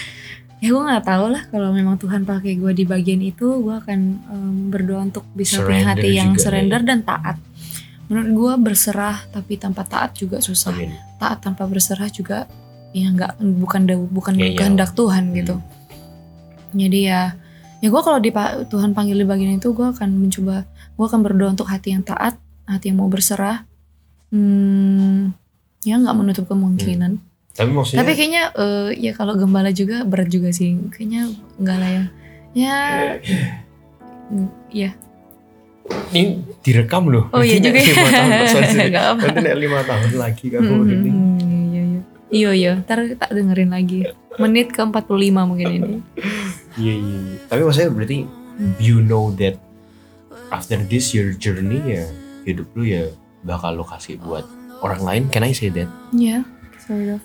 [0.60, 4.00] ya gue nggak tahu lah kalau memang Tuhan pakai gue di bagian itu gue akan
[4.22, 7.36] em, berdoa untuk bisa punya Surrender hati yang juga, surrender dan taat
[8.06, 10.92] menurut gue berserah tapi tanpa taat juga susah Amin.
[11.16, 12.44] taat tanpa berserah juga
[12.92, 14.58] ya nggak bukan bukan Iya, iya.
[14.58, 15.34] kehendak Tuhan Hmm.
[15.34, 15.54] gitu
[16.72, 17.22] jadi ya
[17.80, 18.30] ya gue kalau di
[18.68, 22.36] Tuhan panggil di bagian itu gue akan mencoba gue akan berdoa untuk hati yang taat
[22.68, 23.64] hati yang mau berserah
[24.30, 25.32] hmm,
[25.82, 27.20] ya nggak menutup kemungkinan
[27.50, 30.78] tapi maksudnya tapi kayaknya eh, ya kalau gembala juga berat juga sih.
[30.94, 32.04] Kayaknya enggak lah ya.
[32.50, 32.78] Ya
[34.70, 34.90] ya.
[36.14, 37.90] ini direkam loh Oh iya juga ya.
[37.90, 41.59] lima tahun nanti lima tahun lagi kamu Hmm, ini hmm,
[42.30, 42.72] Iya iya.
[42.72, 44.06] Iya iya, ntar tak dengerin lagi.
[44.36, 45.02] Menit ke 45
[45.44, 45.94] mungkin ini.
[46.76, 47.36] iya iya iya.
[47.44, 48.18] tapi maksudnya berarti
[48.78, 49.58] you know that
[50.48, 52.06] after this your journey ya
[52.44, 53.10] hidup lu ya
[53.42, 54.46] bakal lo kasih buat
[54.80, 56.46] orang lain can I say that Ya,
[56.78, 57.20] sort of.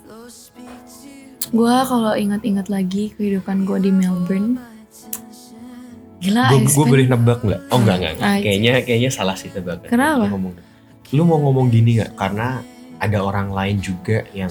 [1.47, 4.57] Gua kalau ingat-ingat lagi kehidupan gue di Melbourne.
[6.17, 8.25] Gila, gue I gue spend- boleh nebak nggak oh enggak enggak, enggak.
[8.27, 10.25] Ah, kayaknya kayaknya salah sih tebakan Kenapa?
[10.25, 10.53] Lu ngomong
[11.07, 12.65] lu mau ngomong gini nggak karena
[12.97, 14.49] ada orang lain juga yang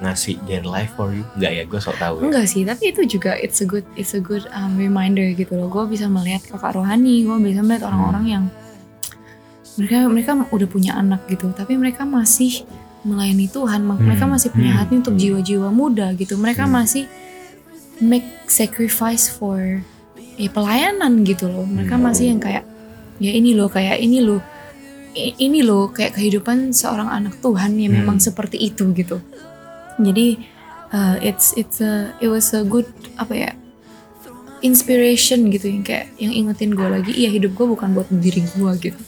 [0.00, 3.02] ngasih their life for you nggak ya gue sok tahu ya Enggak sih, tapi itu
[3.06, 5.68] juga it's a good it's a good um, reminder gitu loh.
[5.68, 8.44] Gue bisa melihat kakak rohani, gue bisa melihat orang-orang yang
[9.76, 12.64] mereka mereka udah punya anak gitu, tapi mereka masih
[13.00, 14.34] melayani Tuhan, mak- mereka Hmm.
[14.34, 14.78] masih punya Hmm.
[14.78, 16.36] hati untuk jiwa-jiwa muda gitu.
[16.36, 16.74] Mereka Hmm.
[16.76, 17.04] masih
[17.98, 19.80] make sacrifice for
[20.36, 21.64] ya pelayanan gitu loh.
[21.64, 22.04] Mereka Hmm.
[22.08, 22.64] masih yang kayak
[23.16, 24.40] ya ini loh, kayak ini loh,
[25.14, 28.26] ini loh kayak kehidupan seorang anak Tuhan yang memang Hmm.
[28.26, 29.20] seperti itu gitu.
[30.00, 30.40] Jadi
[30.92, 32.88] uh, it's it's a it was a good
[33.20, 33.50] apa ya
[34.60, 38.72] inspiration gitu yang kayak yang ingetin gue lagi iya hidup gue bukan buat diri gue
[38.80, 39.00] gitu.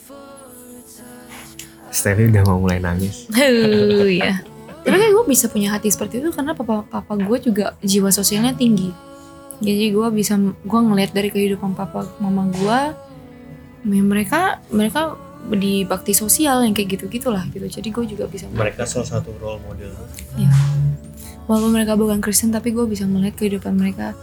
[1.93, 3.29] Steffi udah mau mulai nangis.
[3.37, 4.41] Huh, ya
[4.83, 8.59] tapi kayak gue bisa punya hati seperti itu karena papa papa gue juga jiwa sosialnya
[8.59, 8.91] tinggi.
[9.63, 12.81] Jadi gue bisa gue ngelihat dari kehidupan papa mama gue
[13.83, 17.63] ya mereka mereka di bakti sosial yang kayak gitu gitulah gitu.
[17.71, 19.95] Jadi gue juga bisa mereka salah satu role model
[21.45, 24.15] walaupun mereka bukan Kristen tapi gue bisa melihat kehidupan mereka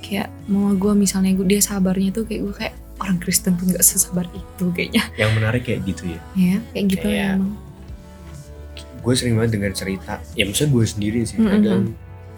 [0.00, 3.80] kayak mama gue misalnya gue dia sabarnya tuh kayak gue kayak orang Kristen tuh nggak
[3.80, 7.52] sesabar itu kayaknya yang menarik kayak gitu ya ya kayak gitu Kayak- emang
[8.98, 11.52] gue sering banget dengar cerita ya maksudnya gue sendiri sih Mm-mm.
[11.52, 11.82] kadang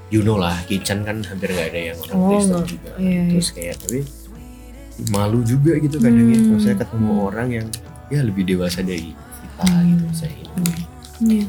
[0.08, 3.22] you know lah kitchen kan hampir nggak ada yang orang Oh, Kristen juga Iya, iya.
[3.30, 3.98] terus kayak tapi
[5.08, 6.48] malu juga gitu kadang ya Hmm.
[6.52, 7.24] maksudnya ketemu Hmm.
[7.24, 7.66] orang yang
[8.08, 9.86] ya lebih dewasa dari kita Hmm.
[9.88, 10.34] gitu saya
[11.22, 11.46] Iya.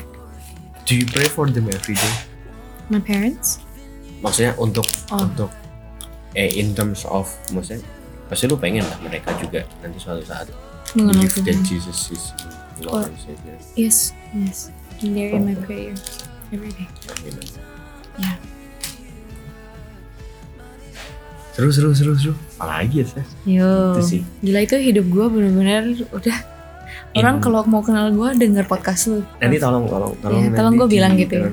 [0.81, 2.13] do you pray for them every day
[2.91, 3.63] my parents
[4.19, 5.23] maksudnya untuk Oh.
[5.23, 5.49] untuk
[6.31, 7.81] eh in terms of maksudnya
[8.27, 10.47] pasti lu pengen lah mereka juga nanti suatu saat
[10.93, 12.23] mengenal believe that Tuhan Jesus is
[12.81, 12.97] Oh.
[12.97, 14.69] Lord and Savior yes yes
[14.99, 15.93] they're in my prayer
[16.49, 17.35] every day Amin.
[18.17, 18.33] Ya.
[21.51, 23.31] seru seru seru seru apalagi ya Seth?
[23.43, 26.37] yo itu sih gila itu hidup gue bener-bener udah
[27.13, 29.19] orang kalau mau kenal gue denger podcast lu.
[29.37, 31.49] Nanti tolong tolong tolong Iya, tolong di- bilang gitu ya.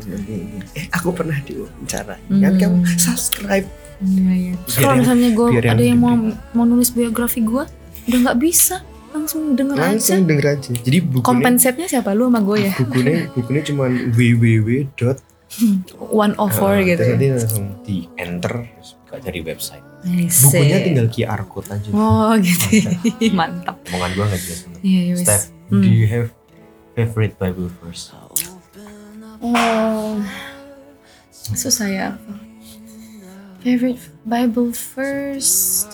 [0.72, 2.40] eh aku pernah diwawancara Hmm.
[2.40, 3.66] kan kamu subscribe.
[3.98, 4.54] Iya, iya.
[4.72, 6.14] Kalau misalnya gue ada yang mau
[6.52, 7.66] mau nulis biografi gue
[8.06, 8.82] udah nggak bisa.
[9.08, 9.84] Langsung denger aja.
[9.88, 10.70] langsung denger aja.
[10.76, 12.12] Jadi bukunya kompensetnya siapa?
[12.12, 12.72] Lu sama gue ya.
[12.76, 13.84] Bukunya bukunya cuma
[14.14, 15.18] www dot
[15.98, 17.14] one of four Ah, gitu terus ya.
[17.14, 19.84] nanti langsung di enter terus buka dari website.
[20.00, 20.46] Nice.
[20.46, 21.88] bukunya tinggal QR code aja.
[21.90, 22.86] Oh gitu.
[23.32, 23.76] Mantap.
[23.88, 24.60] Omongan gua nggak jelas.
[24.62, 24.80] Banget.
[24.82, 25.14] iya.
[25.14, 25.82] Steph Hmm.
[25.82, 26.32] do you have
[26.94, 28.08] favorite Bible verse?
[29.38, 30.16] Oh,
[31.34, 32.08] susah ya.
[32.10, 32.34] Apa
[33.60, 35.92] favorite Bible first.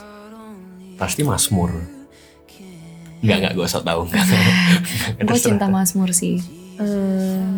[0.94, 1.74] Pasti Mazmur.
[3.18, 4.00] Enggak, enggak, gue sok tahu.
[4.06, 4.26] Enggak.
[5.26, 6.38] gue cinta Mazmur sih.
[6.76, 7.50] Eh,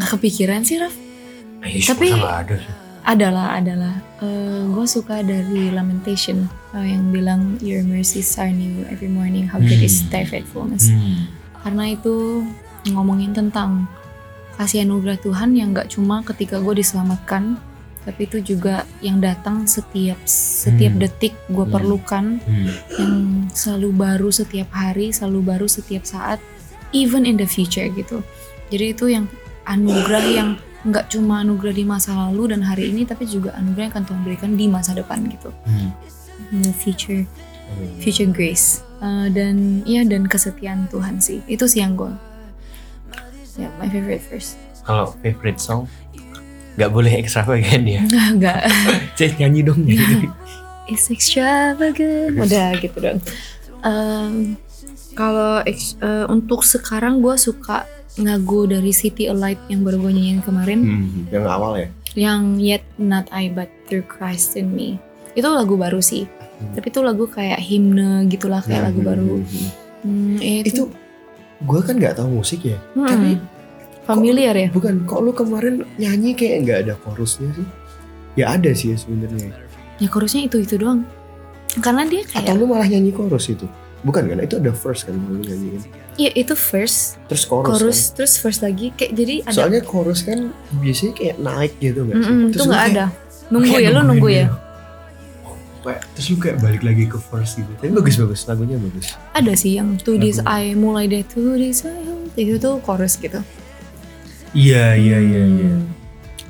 [0.00, 0.96] nggak kepikiran sih Raf
[1.60, 2.72] Tapi Tapi- enggak ada sih.
[3.02, 3.94] adalah adalah
[4.66, 9.76] gue suka dari Lamentation eh, yang bilang Your mercies are new every morning how good
[9.78, 11.28] is thy faithfulness Hmm.
[11.58, 12.44] karena itu
[12.86, 13.88] ngomongin tentang
[14.54, 17.56] kasih anugerah Tuhan yang nggak cuma ketika gue diselamatkan
[18.00, 21.02] tapi itu juga yang datang setiap setiap Hmm.
[21.02, 21.72] detik gue Hmm.
[21.72, 22.68] perlukan Hmm.
[22.96, 23.14] yang
[23.50, 26.40] selalu baru setiap hari selalu baru setiap saat
[26.92, 28.20] even in the future gitu
[28.68, 29.24] jadi itu yang
[29.70, 30.48] anugerah yang
[30.80, 34.20] nggak cuma anugerah di masa lalu dan hari ini tapi juga anugerah yang akan Tuhan
[34.26, 35.52] berikan di masa depan gitu.
[35.64, 35.92] Hmm.
[36.50, 37.22] In the future
[37.70, 38.02] Hmm.
[38.02, 38.82] future grace.
[38.98, 41.38] Uh, dan ya dan kesetiaan Tuhan sih.
[41.46, 42.10] Itu sih yang gue
[43.54, 44.58] ya my favorite verse.
[44.82, 45.86] Kalau favorite song
[46.74, 48.02] nggak boleh extravagant ya.
[48.34, 48.66] enggak
[49.18, 49.86] Cek nyanyi dong.
[50.90, 52.42] it's extravagant.
[52.42, 53.18] Udah gitu dong.
[53.86, 54.58] Em,
[55.14, 55.78] kalau eh,
[56.26, 57.86] untuk sekarang gue suka
[58.20, 61.22] ngagu dari City Alight yang baru gue nyanyiin kemarin Hmm.
[61.28, 61.88] Yang awal ya.
[62.12, 65.00] yang Yet Not I But Through Christ in Me
[65.30, 66.76] itu lagu baru sih Hmm.
[66.76, 69.68] tapi itu lagu kayak himne gitulah kayak lagu Hmm, baru hmm, hmm.
[70.00, 70.82] Hmm, ya Itu
[71.60, 72.76] gue kan nggak tahu musik ya.
[72.92, 73.30] Hmm, tapi
[74.02, 77.66] familiar ya Bukan, kok lu kemarin nyanyi kayak nggak ada chorusnya sih?
[78.34, 79.52] Ya ada sih ya sebenarnya.
[79.96, 81.04] ya chorusnya itu itu doang
[81.76, 83.64] karena dia Atau kayak lu malah nyanyi chorus itu?
[84.00, 84.38] Bukan kan?
[84.38, 85.82] Itu ada verse kan lu nyanyiin.
[86.16, 87.68] iya itu first Terus chorus.
[87.70, 88.12] chorus kan?
[88.14, 90.38] terus first lagi kayak jadi ada Soalnya chorus kan
[90.74, 92.28] biasanya kayak naik gitu nggak sih?
[92.30, 93.04] Mm-mm, itu nggak ada
[93.48, 94.56] nunggu ya lu nungguin nunggu ya gitu.
[95.80, 97.72] Kayak- Terus lu kayak balik lagi ke verse gitu.
[97.74, 99.16] Tapi bagus-bagus, lagunya bagus.
[99.30, 100.52] ada sih yang to this Lagu.
[100.62, 101.96] I mulai deh to this I
[102.38, 103.40] itu tuh chorus gitu
[104.50, 105.86] Iya, Hmm.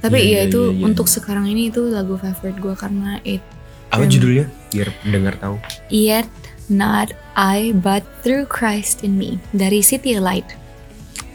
[0.00, 0.84] tapi Iya, iya iya, itu iya, iya.
[0.84, 3.44] untuk sekarang ini itu lagu favorite gue karena it
[3.88, 4.48] Apa judulnya?
[4.68, 5.56] Biar pendengar tahu.
[5.88, 6.24] yet
[6.70, 10.46] not I but through Christ in me dari City Light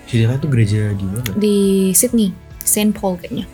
[0.07, 1.29] Sidila tuh gereja di mana?
[1.35, 1.57] di
[1.91, 2.31] Sydney
[2.63, 3.45] Saint Paul kayaknya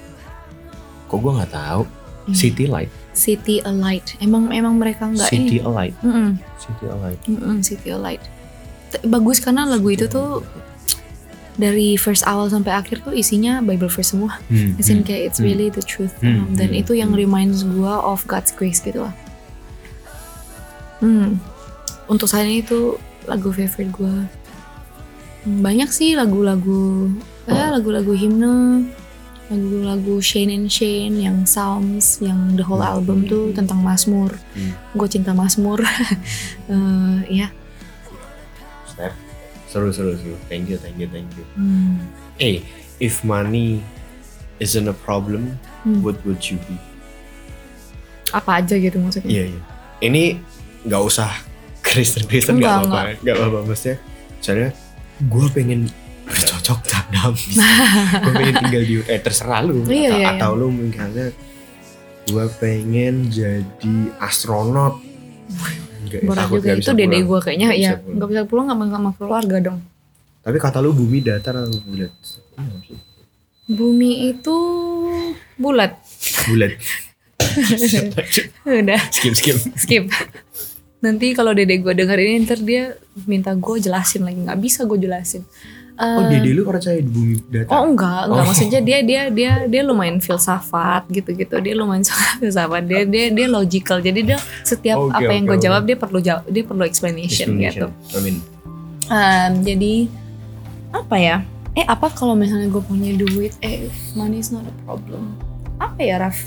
[1.12, 1.84] Kok gue nggak tahu.
[2.24, 2.32] Hmm.
[2.32, 2.88] City Light.
[3.12, 5.96] City Alight emang emang mereka nggak City ini Light.
[6.00, 7.20] Mm-mm, City Light.
[7.28, 8.24] mm-mm, City Alight
[9.04, 10.44] bagus karena lagu itu tuh
[11.60, 14.40] dari first awal sampai akhir tuh isinya Bible verse semua.
[14.48, 15.48] Hmm, As in hmm, kayak it's hmm.
[15.52, 16.16] really the truth.
[16.24, 17.22] Hmm, Um, dan hmm, itu yang hmm.
[17.22, 19.14] reminds gua of God's grace gitu lah.
[21.04, 21.38] Hmm.
[22.12, 23.96] Untuk saat ini itu lagu favorite.
[23.96, 27.08] Hmm, Banyak sih lagu-lagu
[27.48, 28.86] eh lagu-lagu himne,
[29.48, 33.00] lagu-lagu Shane and Shane yang Psalms, yang the whole Hmm.
[33.00, 34.36] album tuh tentang Mazmur.
[34.54, 34.76] Hmm.
[34.94, 35.80] Gue cinta Mazmur.
[36.72, 37.48] Eh, ya.
[38.88, 39.12] Step.
[39.68, 40.36] Seru seru seru.
[40.48, 41.44] Thank you thank you thank you.
[41.56, 42.00] Hmm.
[42.38, 42.60] Eh,
[43.00, 43.80] if money
[44.60, 46.00] isn't a problem, Hmm.
[46.00, 46.76] what would you be?
[48.32, 49.28] Apa aja gitu maksudnya?
[49.28, 49.62] Iya iya.
[50.00, 50.24] Ini
[50.88, 51.28] nggak usah
[51.92, 53.98] Kristen Kristen nggak Enggak, apa-apa nggak apa-apa maksudnya.
[54.40, 54.70] Soalnya
[55.22, 55.80] gue pengen
[56.26, 57.34] bercocok tanam.
[57.36, 59.84] gue pengen tinggal di eh terserah lu.
[59.86, 61.28] Iya, atau, iya, atau lu misalnya
[62.26, 64.96] gue pengen jadi astronot.
[66.08, 68.16] Nggak, Berat juga nggak itu dede gue kayaknya Nggak ya bisa pulang.
[68.16, 69.80] nggak bisa pulang sama sama keluarga dong.
[70.42, 72.12] Tapi kata lu bumi datar atau bulat?
[73.68, 74.58] Bumi itu
[75.56, 75.94] bulat.
[76.50, 76.74] Bulat.
[78.66, 79.58] Udah skip skip.
[79.76, 80.04] skip.
[81.02, 82.94] Nanti kalau dede gue denger ini ntar dia
[83.26, 85.42] minta gue jelasin lagi nggak bisa gue jelasin.
[85.98, 87.74] Oh Eh, dede lu percaya di bumi datar?
[87.74, 88.48] Oh enggak, enggak Oh.
[88.48, 91.58] maksudnya dia dia dia dia lumayan filsafat gitu-gitu.
[91.58, 92.86] Dia lumayan suka filsafat.
[92.86, 93.98] Dia dia dia logical.
[94.00, 95.66] Jadi dia setiap Oke, apa yang oke, gue oke.
[95.66, 97.90] jawab dia perlu jawab, dia perlu explanation, gitu.
[98.14, 98.38] Amin.
[99.10, 99.94] Um, jadi
[100.92, 101.38] apa ya?
[101.72, 103.54] Eh apa kalau misalnya gue punya duit?
[103.60, 105.34] Eh money is not a problem.
[105.78, 106.38] Apa ya Raf?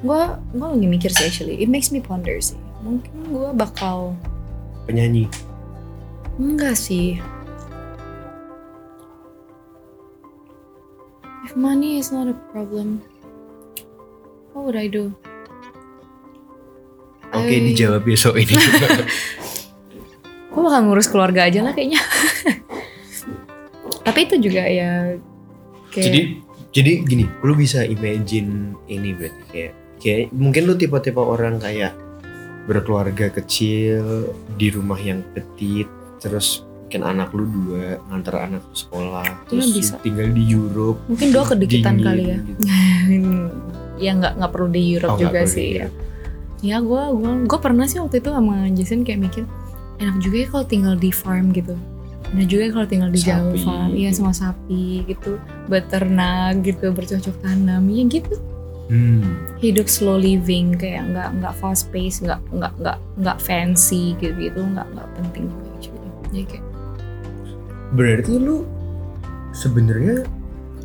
[0.00, 1.56] Gue gue lagi mikir sih actually.
[1.56, 2.56] It makes me ponder sih.
[2.80, 4.16] Mungkin gue bakal
[4.88, 5.28] Penyanyi.
[6.40, 7.20] enggak sih.
[11.44, 13.04] If money is not a problem,
[14.52, 15.12] what would I do?
[17.30, 18.54] Oke I- dijawab besok ini.
[20.50, 22.02] Gue bakal ngurus keluarga aja lah kayaknya.
[24.02, 25.14] Tapi itu juga ya
[25.94, 26.20] kayak jadi
[26.70, 29.72] jadi gini, lu bisa imagine ini berarti kayak
[30.02, 31.94] kayak mungkin lu tipe-tipe orang kayak
[32.70, 35.90] berkeluarga kecil di rumah yang petit,
[36.22, 39.98] terus mungkin anak lu dua ngantar anak ke sekolah, terus bisa.
[40.06, 41.02] tinggal di Europe.
[41.10, 42.38] mungkin doa kedikitan dingin kali ya.
[42.46, 42.62] gitu.
[44.06, 45.86] ya nggak nggak perlu di Europe Oh, juga sih ya.
[46.60, 49.44] Ya gue gua gue pernah sih waktu itu sama Jason kayak mikir
[50.00, 51.74] enak juga ya kalau tinggal di farm gitu.
[52.30, 54.18] Enak juga ya kalau tinggal di jauh Sapi, farm, iya gitu.
[54.22, 55.30] sama sapi gitu,
[55.66, 58.34] beternak gitu, bercocok tanam, ya gitu.
[58.90, 59.54] Hmm.
[59.56, 64.60] Hidup slow living kayak nggak nggak fast pace, nggak nggak nggak nggak fancy gitu gitu,
[64.60, 66.10] nggak nggak penting juga actually.
[66.26, 66.64] Jadi kayak
[67.90, 68.66] Berarti lu
[69.52, 70.26] sebenarnya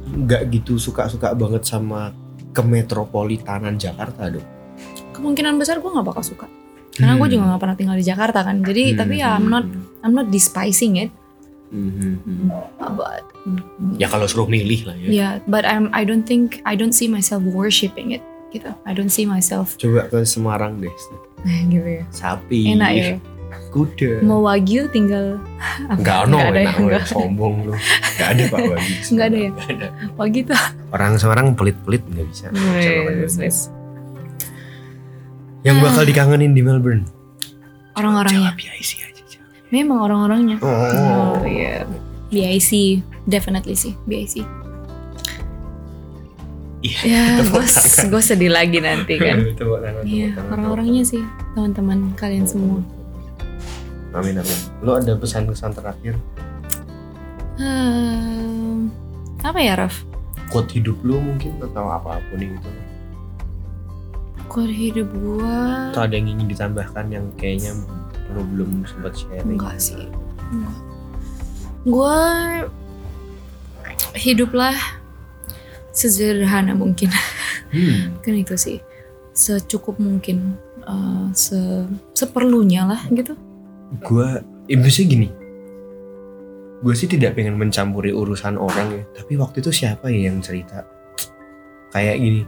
[0.06, 2.14] nggak gitu suka-suka banget sama
[2.52, 4.46] kemetropolitanan Jakarta dong.
[5.12, 6.46] kemungkinan besar gue nggak bakal suka.
[6.92, 7.34] Karena gue Hmm.
[7.34, 8.60] juga nggak pernah tinggal di Jakarta kan.
[8.60, 10.04] Jadi Hmm, tapi ya I'm not hmm.
[10.04, 11.10] I'm not despising it.
[11.68, 12.50] Hmm, hmm, hmm.
[12.94, 13.26] But
[13.96, 15.08] Ya kalau suruh milih lah ya.
[15.08, 18.70] yeah, but I'm I don't think I don't see myself worshipping it gitu.
[18.84, 20.94] I don't see myself Coba ke Semarang deh.
[21.68, 22.04] gitu ya.
[22.10, 22.72] Sapi.
[22.72, 23.08] Enak ya.
[23.70, 24.24] Kuda.
[24.24, 25.36] Mau wagyu tinggal
[25.90, 27.04] Enggak no, Nggak ada ya, enak, nggak.
[27.06, 27.74] sombong lu.
[27.76, 28.94] Enggak ada Pak Wagi.
[29.12, 29.50] Nggak ada ya?
[29.52, 29.88] Nggak ada.
[30.16, 30.62] wagyu tuh.
[30.90, 32.46] Orang Semarang pelit-pelit nggak bisa.
[32.50, 33.44] Bisa makan Wes, dua.
[33.44, 33.58] wes.
[35.62, 37.04] Yang bakal dikangenin di Melbourne.
[37.96, 38.48] Orang-orangnya.
[38.48, 39.15] Jawab BIC aja.
[39.74, 40.58] Memang orang-orangnya.
[40.62, 41.40] Oh.
[41.42, 41.86] Oh iya.
[42.30, 44.46] BIC definitely sih BIC.
[46.86, 47.00] Iya.
[47.02, 47.66] Ya, gue
[48.14, 49.42] gue sedih lagi nanti kan.
[50.06, 51.22] Iya, orang-orangnya sih,
[51.58, 52.78] teman-teman kalian semua.
[54.14, 54.60] Amin amin.
[54.86, 56.14] Lo ada pesan-pesan terakhir?
[57.58, 58.94] Hmm,
[59.42, 60.06] apa ya, Raf?
[60.54, 62.70] Quote hidup lu mungkin atau apa pun itu.
[64.46, 67.74] Quote hidup gua Atau ada yang ingin ditambahkan yang kayaknya
[68.34, 69.60] lo belum sempat sharing?
[69.60, 70.10] enggak sih.
[70.50, 70.78] Enggak.
[71.86, 72.18] Gua
[74.18, 74.76] hiduplah
[75.94, 77.14] sesederhana mungkin.
[77.70, 78.16] Hmm.
[78.24, 78.78] kan itu sih.
[79.36, 83.36] Secukup mungkin eh, se seperlunya lah gitu.
[84.02, 84.28] gue
[84.68, 85.30] imbusnya gini
[86.86, 90.86] gue sih tidak pengen mencampuri urusan orang ya tapi waktu itu siapa ya yang cerita
[91.90, 92.42] kayak gini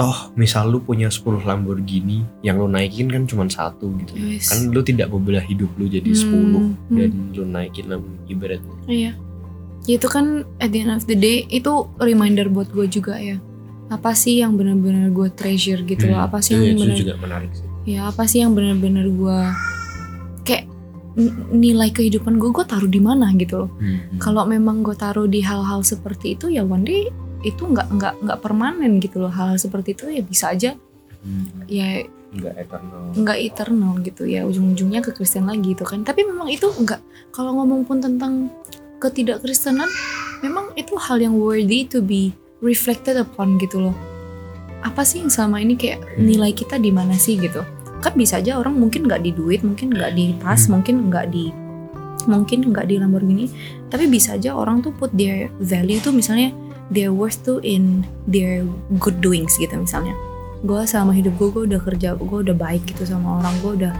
[0.00, 4.48] toh misal lu punya 10 Lamborghini yang lu naikin kan cuma satu gitu Yes.
[4.48, 7.84] kan lu tidak membelah hidup lu jadi 10 Hmm, dan lu naikin
[8.24, 9.12] ibaratnya Iya.
[9.84, 13.36] Ya itu kan at the end of the day itu reminder buat gue juga ya.
[13.88, 16.20] Apa sih yang benar-benar gue treasure gitu loh?
[16.20, 19.38] Hmm, Apa sih yang benar juga menarik sih ya apa sih yang benar-benar gue
[20.44, 20.68] kayak
[21.50, 23.70] nilai kehidupan gue gue taruh di mana gitu loh.
[23.76, 27.08] Hmm, Kalau memang gue taruh di hal-hal seperti itu ya one day
[27.40, 29.32] itu nggak nggak nggak permanen gitu loh.
[29.32, 30.76] Hal, -hal seperti itu ya bisa aja
[31.24, 33.02] hmm, ya nggak eternal.
[33.16, 34.46] nggak eternal gitu ya.
[34.46, 36.06] Ujung-ujungnya ke Kristen lagi gitu kan.
[36.06, 37.00] Tapi memang itu nggak
[37.34, 38.52] kalau ngomong pun tentang
[39.00, 39.88] ketidakkristenan
[40.44, 43.96] memang itu hal yang worthy to be reflected upon gitu loh.
[44.80, 47.64] Apa sih yang selama ini kayak nilai kita di mana sih gitu?
[48.00, 50.80] Kan bisa aja orang mungkin nggak di duit mungkin nggak di tas Hmm.
[50.80, 51.52] mungkin nggak di
[52.28, 53.46] mungkin nggak di Lamborghini.
[53.88, 56.52] Tapi bisa aja orang tuh put their value tuh misalnya
[56.90, 58.66] their worth tuh in their
[58.98, 60.12] good doings gitu misalnya.
[60.60, 63.92] Gue selama hidup gue gue udah kerja gue udah baik gitu sama orang gue udah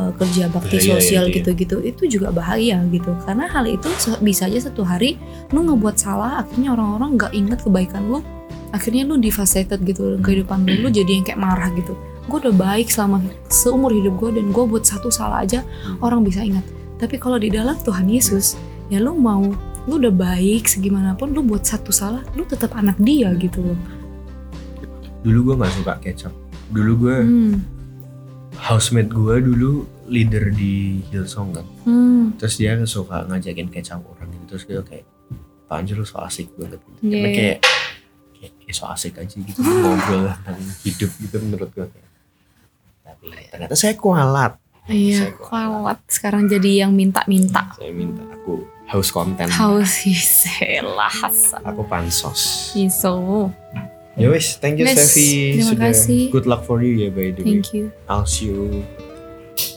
[0.00, 1.36] uh, kerja bakti Bahaya ya sosial itu ya.
[1.42, 3.12] gitu-gitu itu juga bahaya gitu.
[3.28, 3.90] Karena hal itu
[4.24, 5.20] bisa aja satu hari
[5.52, 8.24] lu ngebuat salah akhirnya orang-orang nggak inget kebaikan lu
[8.72, 11.92] akhirnya lu devastated gitu kehidupan lu lu jadi yang kayak marah gitu.
[12.32, 13.20] Gue udah baik selama
[13.52, 15.60] seumur hidup gue dan gue buat satu salah aja
[16.00, 16.64] orang bisa ingat.
[16.96, 18.56] Tapi kalau di dalam Tuhan Yesus
[18.88, 19.52] ya lu mau
[19.86, 23.78] lu udah baik segimanapun lu buat satu salah lu tetap anak dia gitu loh
[25.26, 26.32] Dulu gue nggak suka kecap.
[26.70, 27.54] Dulu gue hmm.
[28.62, 31.66] housemate gue dulu leader di Hillsong kan.
[31.82, 32.30] Hmm.
[32.38, 34.54] Terus dia suka ngajakin kecap orang gitu.
[34.54, 35.06] Terus gue kayak,
[35.66, 36.78] Anjir lu so asik banget.
[36.78, 36.98] Gitu.
[37.02, 37.58] Iya, Karena kayak,
[38.38, 41.86] kayak, kayak so asik aja gitu ngobrol tentang hidup gitu menurut gue.
[43.02, 44.54] Tapi ternyata saya kualat.
[44.86, 47.74] Iya, Saya kualat sekarang jadi yang minta-minta.
[47.74, 49.50] Saya minta aku haus konten.
[49.50, 50.02] Haus
[51.22, 51.62] Hasan.
[51.66, 52.72] Aku pansos.
[52.74, 53.50] Iso.
[54.16, 55.60] Ya wis, thank you Steffi.
[55.60, 56.22] terima Sudah kasih.
[56.32, 57.60] good luck for you ya by the way.
[57.60, 57.92] Thank you.
[58.08, 58.80] I'll see you.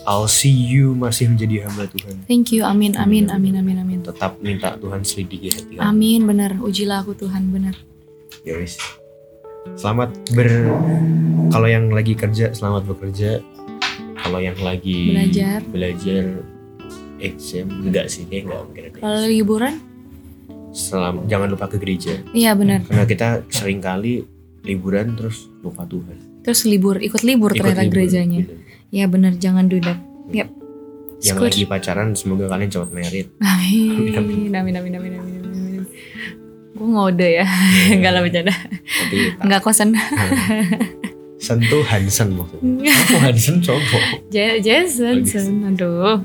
[0.08, 2.24] I'll see you masih menjadi hamba Tuhan.
[2.24, 2.64] Thank you.
[2.64, 3.98] Amin amin amin amin amin.
[4.00, 5.84] Tetap minta Tuhan selidiki hati kamu.
[5.84, 6.56] Amin bener.
[6.56, 7.76] Ujilah aku Tuhan bener.
[8.40, 8.80] Ya wis.
[9.76, 10.48] Selamat ber
[11.52, 13.44] kalau yang lagi kerja selamat bekerja.
[14.20, 15.60] Kalau yang lagi Belajar.
[15.68, 16.24] belajar
[17.20, 18.98] exam enggak sih kayak enggak mungkin ada.
[18.98, 19.74] Kalau liburan?
[20.70, 22.86] Selam, jangan lupa ke gereja Iya bener.
[22.86, 24.22] karena kita sering kali
[24.62, 26.14] liburan terus lupa Tuhan.
[26.40, 28.38] Terus libur, ikut libur Ikut ternyata libur, gerejanya.
[28.40, 28.54] gitu.
[28.90, 29.98] Ya bener, jangan do that.
[30.30, 30.48] Yep.
[31.20, 31.52] Yang Squid.
[31.52, 33.26] lagi pacaran semoga kalian cepat merit.
[33.42, 35.82] Amin, amin, amin, amin, amin, amin, amin.
[36.70, 37.46] Gue ngode ya,
[37.90, 38.54] enggak lah bercanda.
[38.54, 39.92] Tak- Enggak kosan.
[41.36, 42.88] sentuh Hansen maksudnya.
[43.04, 43.56] Aku Hansen.
[44.30, 46.24] Ja- Jason, Jason, aduh.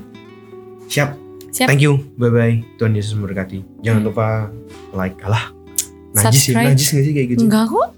[0.86, 1.10] Siap.
[1.50, 1.66] Siap.
[1.68, 2.04] Thank you.
[2.16, 2.56] Bye bye.
[2.76, 3.64] Tuhan Yesus memberkati.
[3.80, 4.26] Jangan lupa
[4.92, 5.16] like.
[5.24, 5.50] Alah.
[6.16, 6.72] Najis Subscribe.
[6.72, 7.42] najis gak sih kayak gitu?
[7.44, 7.88] Enggak kok.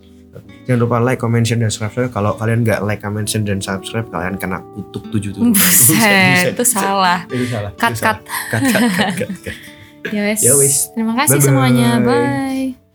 [0.68, 2.12] Jangan lupa like, comment, share, dan subscribe.
[2.12, 5.57] Kalau kalian nggak like, comment, share, dan subscribe, kalian kena kutuk tujuh tujuh.
[5.57, 7.24] Buset, itu salah.
[7.24, 7.72] Itu salah.
[7.80, 8.20] Cut, cut.
[8.53, 8.82] Cut, cut,
[9.16, 9.57] cut, cut.
[10.14, 10.93] Ya wes.
[10.95, 11.49] Terima kasih Bye-bye.
[11.49, 11.89] semuanya.
[12.05, 12.88] Bye.